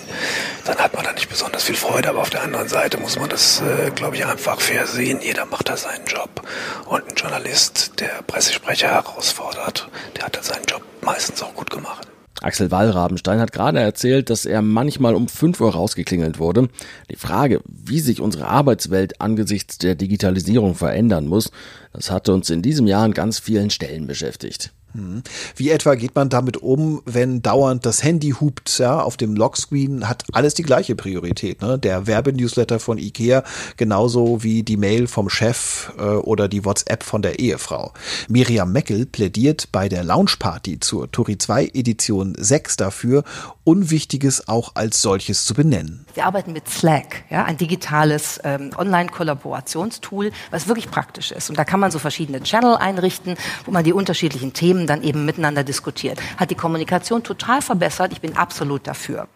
dann 0.65 0.77
hat 0.77 0.93
man 0.95 1.03
da 1.03 1.11
nicht 1.13 1.29
besonders 1.29 1.63
viel 1.63 1.75
Freude. 1.75 2.09
Aber 2.09 2.21
auf 2.21 2.29
der 2.29 2.41
anderen 2.41 2.67
Seite 2.67 2.97
muss 2.97 3.19
man 3.19 3.29
das, 3.29 3.61
äh, 3.61 3.91
glaube 3.91 4.15
ich, 4.15 4.25
einfach 4.25 4.59
fair 4.59 4.87
sehen. 4.87 5.21
Jeder 5.21 5.45
macht 5.45 5.69
da 5.69 5.77
seinen 5.77 6.05
Job. 6.05 6.41
Und 6.85 7.07
ein 7.07 7.15
Journalist, 7.15 7.99
der 7.99 8.21
Pressesprecher 8.25 8.87
herausfordert, 8.87 9.89
der 10.15 10.25
hat 10.25 10.35
da 10.35 10.43
seinen 10.43 10.52
Job 10.69 10.83
meistens 11.01 11.41
auch 11.41 11.53
gut 11.55 11.69
gemacht. 11.69 12.07
Axel 12.41 12.71
Wallrabenstein 12.71 13.39
hat 13.39 13.53
gerade 13.53 13.79
erzählt, 13.79 14.29
dass 14.29 14.45
er 14.45 14.61
manchmal 14.61 15.15
um 15.15 15.27
5 15.27 15.61
Uhr 15.61 15.73
rausgeklingelt 15.73 16.39
wurde. 16.39 16.67
Die 17.09 17.15
Frage, 17.15 17.61
wie 17.65 17.99
sich 17.99 18.19
unsere 18.19 18.47
Arbeitswelt 18.47 19.21
angesichts 19.21 19.77
der 19.77 19.95
Digitalisierung 19.95 20.75
verändern 20.75 21.27
muss, 21.27 21.51
das 21.93 22.11
hatte 22.11 22.33
uns 22.33 22.49
in 22.49 22.61
diesem 22.61 22.85
Jahr 22.85 23.03
an 23.03 23.13
ganz 23.13 23.39
vielen 23.39 23.69
Stellen 23.69 24.07
beschäftigt. 24.07 24.73
Hm. 24.93 25.23
Wie 25.55 25.69
etwa 25.69 25.95
geht 25.95 26.15
man 26.15 26.29
damit 26.29 26.57
um, 26.57 27.01
wenn 27.05 27.41
dauernd 27.41 27.85
das 27.85 28.03
Handy 28.03 28.31
hupt, 28.31 28.77
ja, 28.79 29.01
auf 29.01 29.17
dem 29.17 29.35
Lockscreen 29.35 30.07
hat 30.07 30.23
alles 30.31 30.53
die 30.53 30.63
gleiche 30.63 30.95
Priorität, 30.95 31.61
ne? 31.61 31.79
Der 31.79 32.07
Werbenewsletter 32.07 32.79
von 32.79 32.97
Ikea 32.97 33.43
genauso 33.77 34.43
wie 34.43 34.63
die 34.63 34.77
Mail 34.77 35.07
vom 35.07 35.29
Chef 35.29 35.91
äh, 35.97 36.01
oder 36.01 36.47
die 36.47 36.63
WhatsApp 36.65 37.03
von 37.03 37.21
der 37.21 37.39
Ehefrau. 37.39 37.93
Miriam 38.27 38.71
Meckel 38.71 39.05
plädiert 39.05 39.69
bei 39.71 39.89
der 39.89 40.03
Launchparty 40.03 40.79
zur 40.79 41.11
Turi 41.11 41.37
2 41.37 41.71
Edition 41.73 42.35
6 42.37 42.77
dafür, 42.77 43.23
Unwichtiges 43.63 44.47
auch 44.47 44.75
als 44.75 45.01
solches 45.01 45.45
zu 45.45 45.53
benennen. 45.53 46.05
Wir 46.13 46.25
arbeiten 46.25 46.51
mit 46.51 46.67
Slack, 46.69 47.22
ja, 47.33 47.45
ein 47.45 47.57
digitales 47.57 48.39
ähm, 48.43 48.69
Online-Kollaborationstool, 48.77 50.31
was 50.51 50.67
wirklich 50.67 50.91
praktisch 50.91 51.31
ist. 51.31 51.49
Und 51.49 51.57
da 51.57 51.65
kann 51.65 51.79
man 51.79 51.89
so 51.89 51.97
verschiedene 51.97 52.43
Channel 52.43 52.75
einrichten, 52.75 53.35
wo 53.65 53.71
man 53.71 53.83
die 53.83 53.91
unterschiedlichen 53.91 54.53
Themen 54.53 54.85
dann 54.85 55.01
eben 55.01 55.25
miteinander 55.25 55.63
diskutiert. 55.63 56.21
Hat 56.37 56.51
die 56.51 56.55
Kommunikation 56.55 57.23
total 57.23 57.63
verbessert. 57.63 58.13
Ich 58.13 58.21
bin 58.21 58.37
absolut 58.37 58.85
dafür. 58.85 59.27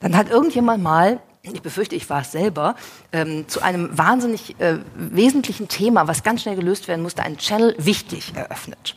Dann 0.00 0.16
hat 0.16 0.30
irgendjemand 0.30 0.82
mal 0.82 1.20
ich 1.52 1.62
befürchte, 1.62 1.94
ich 1.94 2.10
war 2.10 2.22
es 2.22 2.32
selber, 2.32 2.74
ähm, 3.12 3.46
zu 3.46 3.62
einem 3.62 3.96
wahnsinnig 3.96 4.58
äh, 4.58 4.78
wesentlichen 4.96 5.68
Thema, 5.68 6.08
was 6.08 6.24
ganz 6.24 6.42
schnell 6.42 6.56
gelöst 6.56 6.88
werden 6.88 7.02
musste, 7.02 7.22
einen 7.22 7.38
Channel 7.38 7.76
wichtig 7.78 8.32
eröffnet. 8.34 8.96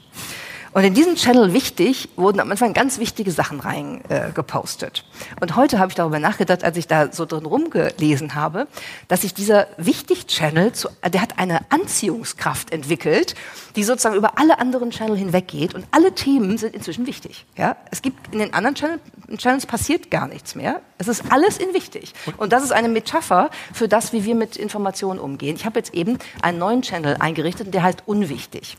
Und 0.71 0.83
in 0.83 0.93
diesen 0.93 1.15
Channel 1.15 1.53
wichtig 1.53 2.09
wurden 2.15 2.39
am 2.39 2.51
Anfang 2.51 2.73
ganz 2.73 2.99
wichtige 2.99 3.31
Sachen 3.31 3.59
reingepostet. 3.59 5.03
Äh, 5.37 5.41
und 5.41 5.55
heute 5.55 5.79
habe 5.79 5.89
ich 5.89 5.95
darüber 5.95 6.19
nachgedacht, 6.19 6.63
als 6.63 6.77
ich 6.77 6.87
da 6.87 7.11
so 7.11 7.25
drin 7.25 7.45
rumgelesen 7.45 8.35
habe, 8.35 8.67
dass 9.07 9.21
sich 9.21 9.33
dieser 9.33 9.67
Wichtig-Channel, 9.77 10.71
der 11.11 11.21
hat 11.21 11.39
eine 11.39 11.59
Anziehungskraft 11.69 12.71
entwickelt, 12.71 13.35
die 13.79 13.85
sozusagen 13.85 14.17
über 14.17 14.37
alle 14.37 14.59
anderen 14.59 14.91
Channel 14.91 15.15
hinweggeht. 15.15 15.73
Und 15.73 15.85
alle 15.91 16.13
Themen 16.13 16.57
sind 16.57 16.75
inzwischen 16.75 17.07
wichtig. 17.07 17.45
Ja? 17.55 17.77
Es 17.91 18.01
gibt 18.01 18.33
in 18.33 18.39
den 18.39 18.53
anderen 18.53 18.75
Channel, 18.75 18.99
Channels 19.37 19.65
passiert 19.65 20.11
gar 20.11 20.27
nichts 20.27 20.53
mehr. 20.53 20.81
Es 20.97 21.07
ist 21.07 21.31
alles 21.31 21.57
in 21.57 21.73
wichtig. 21.73 22.13
Und 22.35 22.51
das 22.51 22.61
ist 22.61 22.73
eine 22.73 22.89
Metapher 22.89 23.49
für 23.73 23.87
das, 23.87 24.11
wie 24.11 24.25
wir 24.25 24.35
mit 24.35 24.57
Informationen 24.57 25.17
umgehen. 25.17 25.55
Ich 25.55 25.65
habe 25.65 25.79
jetzt 25.79 25.93
eben 25.93 26.17
einen 26.41 26.57
neuen 26.57 26.81
Channel 26.81 27.15
eingerichtet, 27.21 27.73
der 27.73 27.83
heißt 27.83 28.03
unwichtig. 28.05 28.75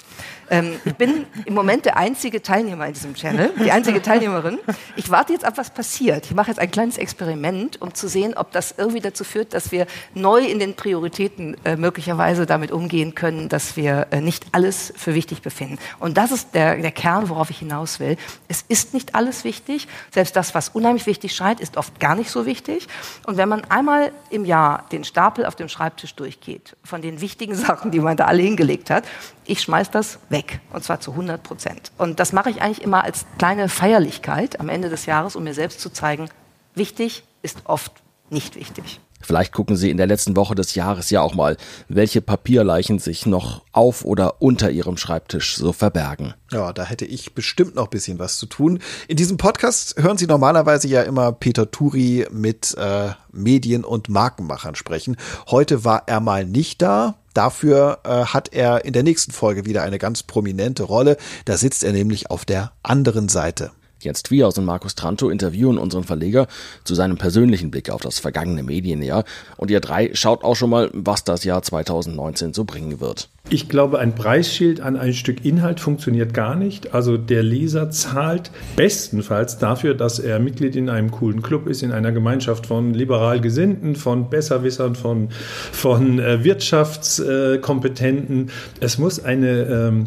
Ähm, 0.51 0.79
ich 0.85 0.95
bin 0.97 1.25
im 1.47 1.55
Moment 1.55 1.87
der 1.87 1.97
einzige 1.97 2.43
Teilnehmer 2.43 2.87
in 2.87 2.93
diesem 2.93 3.15
Channel, 3.15 3.53
die 3.65 3.71
einzige 3.71 4.03
Teilnehmerin. 4.03 4.59
Ich 4.97 5.11
warte 5.11 5.33
jetzt 5.33 5.47
ab, 5.47 5.55
was 5.57 5.71
passiert. 5.71 6.27
Ich 6.27 6.35
mache 6.35 6.49
jetzt 6.49 6.59
ein 6.59 6.71
kleines 6.71 6.99
Experiment, 6.99 7.81
um 7.81 7.95
zu 7.95 8.09
sehen, 8.09 8.35
ob 8.37 8.53
das 8.53 8.75
irgendwie 8.77 9.01
dazu 9.01 9.25
führt, 9.25 9.55
dass 9.55 9.73
wir 9.73 9.87
neu 10.13 10.45
in 10.45 10.59
den 10.59 10.75
Prioritäten 10.75 11.57
äh, 11.65 11.77
möglicherweise 11.77 12.45
damit 12.45 12.71
umgehen 12.71 13.15
können, 13.15 13.49
dass 13.49 13.77
wir 13.77 14.09
äh, 14.11 14.21
nicht 14.21 14.45
alles 14.53 14.90
für 14.97 15.15
wichtig 15.15 15.43
befinden. 15.43 15.79
Und 15.99 16.17
das 16.17 16.33
ist 16.33 16.55
der, 16.55 16.77
der 16.77 16.93
Kern, 16.93 17.29
worauf 17.29 17.51
ich 17.51 17.59
hinaus 17.59 18.01
will. 18.01 18.17
Es 18.49 18.63
ist 18.69 18.95
nicht 18.95 19.15
alles 19.15 19.45
wichtig. 19.45 19.89
Selbst 20.11 20.37
das, 20.37 20.55
was 20.55 20.71
unheimlich 20.71 21.07
wichtig 21.07 21.35
scheint, 21.35 21.61
ist 21.61 21.77
oft 21.77 21.99
gar 22.01 22.15
nicht 22.15 22.31
so 22.31 22.47
wichtig. 22.47 22.89
Und 23.27 23.37
wenn 23.37 23.49
man 23.49 23.65
einmal 23.65 24.13
im 24.31 24.45
Jahr 24.45 24.87
den 24.93 25.05
Stapel 25.05 25.47
auf 25.47 25.57
dem 25.57 25.69
Schreibtisch 25.69 26.15
durchgeht, 26.15 26.77
von 26.85 27.03
den 27.03 27.21
wichtigen 27.21 27.55
Sachen, 27.67 27.91
die 27.91 28.01
man 28.01 28.17
da 28.17 28.27
alle 28.27 28.43
hingelegt 28.43 28.91
hat, 28.91 29.05
ich 29.47 29.61
schmeiß 29.61 29.91
das 29.91 30.19
weg. 30.29 30.61
Und 30.73 30.85
zwar 30.85 31.01
zu 31.01 31.13
100 31.13 31.43
Prozent. 31.43 31.93
Und 31.99 32.21
das 32.21 32.33
mache 32.33 32.51
ich 32.51 32.63
eigentlich 32.63 32.83
immer 32.83 33.05
als 33.05 33.27
kleine 33.39 33.69
Feierlichkeit 33.69 34.61
am 34.61 34.69
Ende 34.69 34.89
des 34.89 35.07
Jahres, 35.07 35.37
um 35.37 35.45
mir 35.45 35.55
selbst 35.55 35.81
zu 35.81 35.91
zeigen, 35.91 36.29
wichtig 36.75 37.25
ist 37.43 37.63
oft 37.65 37.93
nicht 38.31 38.57
wichtig. 38.57 39.01
Vielleicht 39.23 39.53
gucken 39.53 39.77
Sie 39.77 39.91
in 39.91 39.99
der 39.99 40.07
letzten 40.07 40.35
Woche 40.35 40.55
des 40.55 40.75
Jahres 40.75 41.11
ja 41.11 41.21
auch 41.21 41.35
mal, 41.35 41.59
welche 41.89 42.23
Papierleichen 42.23 42.99
sich 42.99 43.27
noch 43.27 43.63
auf 43.71 44.05
oder 44.05 44.41
unter 44.41 44.71
Ihrem 44.71 44.97
Schreibtisch 44.97 45.57
so 45.57 45.73
verbergen. 45.73 46.33
Ja, 46.51 46.73
da 46.73 46.85
hätte 46.85 47.05
ich 47.05 47.35
bestimmt 47.35 47.75
noch 47.75 47.85
ein 47.85 47.91
bisschen 47.91 48.19
was 48.19 48.39
zu 48.39 48.47
tun. 48.47 48.79
In 49.09 49.19
diesem 49.19 49.37
Podcast 49.37 49.97
hören 49.99 50.17
Sie 50.17 50.27
normalerweise 50.27 50.89
ja 50.89 51.03
immer 51.03 51.33
Peter 51.33 51.71
Turi 51.71 52.27
mit 52.31 52.75
äh, 52.79 53.11
Medien- 53.31 53.85
und 53.85 54.09
Markenmachern 54.09 54.75
sprechen. 54.75 55.17
Heute 55.51 55.85
war 55.85 56.05
er 56.07 56.21
mal 56.21 56.47
nicht 56.47 56.81
da. 56.81 57.17
Dafür 57.35 58.01
äh, 58.05 58.25
hat 58.25 58.53
er 58.53 58.85
in 58.87 58.95
der 58.95 59.03
nächsten 59.03 59.33
Folge 59.33 59.67
wieder 59.67 59.83
eine 59.83 59.99
ganz 59.99 60.23
prominente 60.23 60.83
Rolle. 60.83 61.19
Da 61.45 61.59
sitzt 61.59 61.85
er 61.85 61.93
nämlich 61.93 62.31
auf 62.31 62.45
der 62.47 62.73
anderen 62.83 63.29
Seite. 63.29 63.71
Jens 64.05 64.23
Twihaus 64.23 64.59
und 64.59 64.65
Markus 64.65 64.95
Tranto 64.95 65.31
interviewen 65.31 65.79
unseren 65.79 66.05
Verleger 66.05 66.47
zu 66.85 66.95
seinem 66.95 67.17
persönlichen 67.17 67.71
Blick 67.71 67.91
auf 67.91 68.01
das 68.01 68.19
vergangene 68.19 68.63
Medienjahr. 68.63 69.25
Und 69.57 69.71
ihr 69.71 69.81
drei 69.81 70.11
schaut 70.15 70.45
auch 70.45 70.57
schon 70.57 70.71
mal, 70.71 70.91
was 70.93 71.25
das 71.25 71.45
Jahr 71.45 71.63
2019 71.63 72.55
so 72.55 72.65
bringen 72.65 73.01
wird. 73.01 73.29
Ich 73.53 73.69
glaube, 73.69 73.99
ein 73.99 74.15
Preisschild 74.15 74.81
an 74.81 74.97
ein 74.97 75.13
Stück 75.13 75.45
Inhalt 75.45 75.81
funktioniert 75.81 76.33
gar 76.35 76.55
nicht. 76.55 76.95
Also 76.95 77.17
der 77.17 77.43
Leser 77.43 77.91
zahlt 77.91 78.53
bestenfalls 78.77 79.59
dafür, 79.59 79.95
dass 79.95 80.21
er 80.21 80.39
Mitglied 80.39 80.77
in 80.77 80.89
einem 80.89 81.11
coolen 81.11 81.43
Club 81.43 81.67
ist, 81.67 81.83
in 81.83 81.91
einer 81.91 82.13
Gemeinschaft 82.13 82.67
von 82.67 82.95
liberal 82.95 83.41
Gesinnten, 83.41 83.97
von 83.97 84.31
Besserwissern, 84.31 84.95
von, 84.95 85.31
von 85.73 86.21
äh, 86.21 86.45
Wirtschaftskompetenten. 86.45 88.53
es 88.79 88.99
muss 88.99 89.25
eine 89.25 89.63
ähm, 89.63 90.07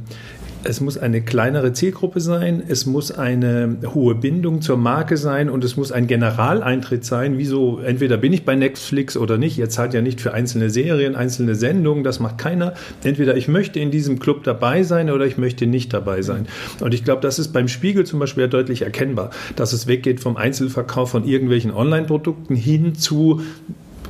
es 0.66 0.82
muss 0.82 0.98
eine 0.98 1.22
kleinere 1.22 1.74
Zielgruppe 1.74 2.22
sein, 2.22 2.64
es 2.68 2.86
muss 2.86 3.12
eine 3.12 3.78
hohe 3.94 4.16
Bindung 4.16 4.62
zur 4.62 4.78
Marke 4.78 5.18
sein 5.18 5.50
und 5.50 5.64
es 5.64 5.76
muss 5.76 5.92
ein 5.92 6.08
Generaleintritt 6.08 7.04
sein. 7.04 7.38
Wieso, 7.38 7.80
entweder 7.80 8.18
bin 8.18 8.34
ich 8.34 8.46
bei 8.46 8.56
Netflix 8.56 9.18
oder 9.18 9.38
nicht. 9.38 9.58
Ihr 9.58 9.70
zahlt 9.70 9.94
ja 9.94 10.02
nicht 10.02 10.22
für 10.22 10.34
einzelne 10.34 10.70
Serien, 10.70 11.16
einzelne 11.16 11.56
Sendungen, 11.56 12.04
das 12.04 12.20
macht 12.20 12.38
keiner. 12.38 12.74
Entweder 13.04 13.36
ich 13.36 13.48
möchte 13.48 13.80
in 13.80 13.92
diesem 13.92 14.20
Club 14.20 14.44
dabei 14.44 14.84
sein 14.84 15.10
oder 15.10 15.26
ich 15.26 15.38
möchte 15.38 15.68
nicht 15.68 15.94
dabei 15.94 16.22
sein. 16.22 16.48
Und 16.80 16.94
ich 16.94 17.04
glaube, 17.04 17.22
das 17.22 17.40
ist 17.40 17.50
beim 17.50 17.68
Spiegel 17.68 18.06
zum 18.06 18.20
Beispiel 18.20 18.44
ja 18.44 18.48
deutlich 18.48 18.84
erkennbar, 18.84 19.32
dass 19.56 19.74
es 19.74 19.88
weggeht 19.88 20.20
vom 20.20 20.38
Einzelverkauf 20.38 21.12
von 21.12 21.26
irgendwelchen 21.26 21.72
Online-Produkten 21.72 22.56
hin 22.56 22.96
zu 22.96 23.42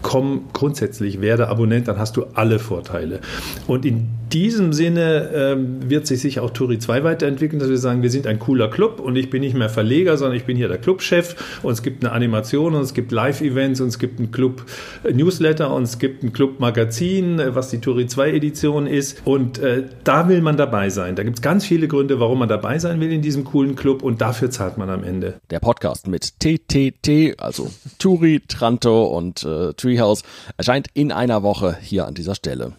komm 0.04 0.50
grundsätzlich, 0.54 1.22
werde 1.22 1.48
Abonnent, 1.48 1.88
dann 1.88 1.98
hast 1.98 2.18
du 2.18 2.26
alle 2.36 2.60
Vorteile. 2.60 3.22
Und 3.66 3.86
in 3.86 4.10
diesem 4.34 4.74
Sinne 4.74 5.30
ähm, 5.34 5.90
wird 5.90 6.08
sich 6.08 6.20
sicher 6.20 6.44
auch 6.44 6.50
Turi 6.50 6.80
2 6.80 7.04
weiterentwickeln, 7.04 7.60
dass 7.60 7.70
wir 7.70 7.78
sagen, 7.78 8.02
wir 8.02 8.10
sind 8.10 8.26
ein 8.26 8.40
cooler 8.40 8.70
Club 8.70 9.00
und 9.00 9.16
ich 9.16 9.30
bin 9.30 9.42
nicht 9.42 9.56
mehr 9.56 9.70
Verleger, 9.70 10.18
sondern 10.18 10.36
ich 10.36 10.46
bin 10.46 10.58
hier 10.58 10.68
der 10.68 10.80
Clubchef 10.80 11.60
und 11.62 11.72
es 11.72 11.84
gibt 11.84 12.04
eine 12.04 12.14
Animation 12.14 12.74
und 12.74 12.82
es 12.82 12.94
gibt 12.94 13.12
Live-Events 13.12 13.80
und 13.82 13.88
es 13.90 14.00
gibt 14.00 14.20
einen 14.20 14.32
Club-Newsletter 14.32 15.74
und 15.74 15.84
es 15.84 16.00
gibt 16.00 16.24
ein 16.24 16.34
Club-Magazin, 16.34 17.40
äh, 17.40 17.56
was 17.56 17.70
die 17.70 17.80
Turi 17.80 18.08
2 18.08 18.32
Edition 18.32 18.88
ist 18.88 19.22
und 19.26 19.60
äh, 19.60 19.84
da 20.04 20.28
will 20.28 20.42
man 20.42 20.58
dabei 20.58 20.90
sein. 20.90 21.16
Da 21.16 21.24
gibt 21.24 21.38
es 21.38 21.42
ganz 21.42 21.66
viele 21.66 21.88
Gründe, 21.88 22.20
warum 22.20 22.40
man 22.40 22.50
dabei 22.50 22.80
sein 22.80 23.00
will 23.00 23.12
in 23.12 23.22
diesem 23.22 23.44
coolen 23.44 23.76
Club 23.76 24.02
und 24.02 24.22
dafür 24.22 24.50
zahlt 24.50 24.78
man 24.78 24.90
am 24.90 25.04
Ende. 25.04 25.36
Der 25.52 25.60
Podcast 25.60 26.08
mit 26.08 26.40
TTT, 26.40 27.40
also 27.40 27.70
Turi, 28.00 28.42
Tranto 28.48 29.06
und 29.06 29.44
äh, 29.44 29.74
Treehouse, 29.94 30.24
erscheint 30.58 30.88
in 30.94 31.12
einer 31.12 31.44
Woche 31.44 31.78
hier 31.82 32.08
an 32.08 32.14
dieser 32.14 32.36
Stelle. 32.36 32.74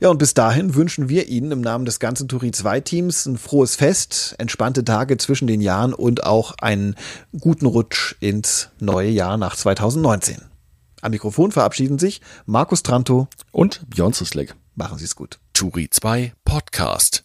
Ja, 0.00 0.10
und 0.10 0.18
bis 0.18 0.34
dahin 0.34 0.74
wünschen 0.74 1.08
wir 1.08 1.28
Ihnen 1.28 1.52
im 1.52 1.60
Namen 1.60 1.84
des 1.84 2.00
ganzen 2.00 2.28
Turi 2.28 2.50
2 2.50 2.80
Teams 2.80 3.26
ein 3.26 3.38
frohes 3.38 3.76
Fest, 3.76 4.34
entspannte 4.38 4.84
Tage 4.84 5.16
zwischen 5.16 5.46
den 5.46 5.60
Jahren 5.60 5.94
und 5.94 6.24
auch 6.24 6.54
einen 6.60 6.96
guten 7.38 7.66
Rutsch 7.66 8.16
ins 8.20 8.70
neue 8.78 9.10
Jahr 9.10 9.36
nach 9.36 9.56
2019. 9.56 10.38
Am 11.02 11.12
Mikrofon 11.12 11.52
verabschieden 11.52 11.98
sich 11.98 12.20
Markus 12.46 12.82
Tranto 12.82 13.28
und 13.52 13.88
Björn 13.88 14.12
Zislik. 14.12 14.54
Machen 14.74 14.98
Sie 14.98 15.04
es 15.04 15.16
gut. 15.16 15.38
Turi 15.54 15.88
2 15.88 16.34
Podcast. 16.44 17.24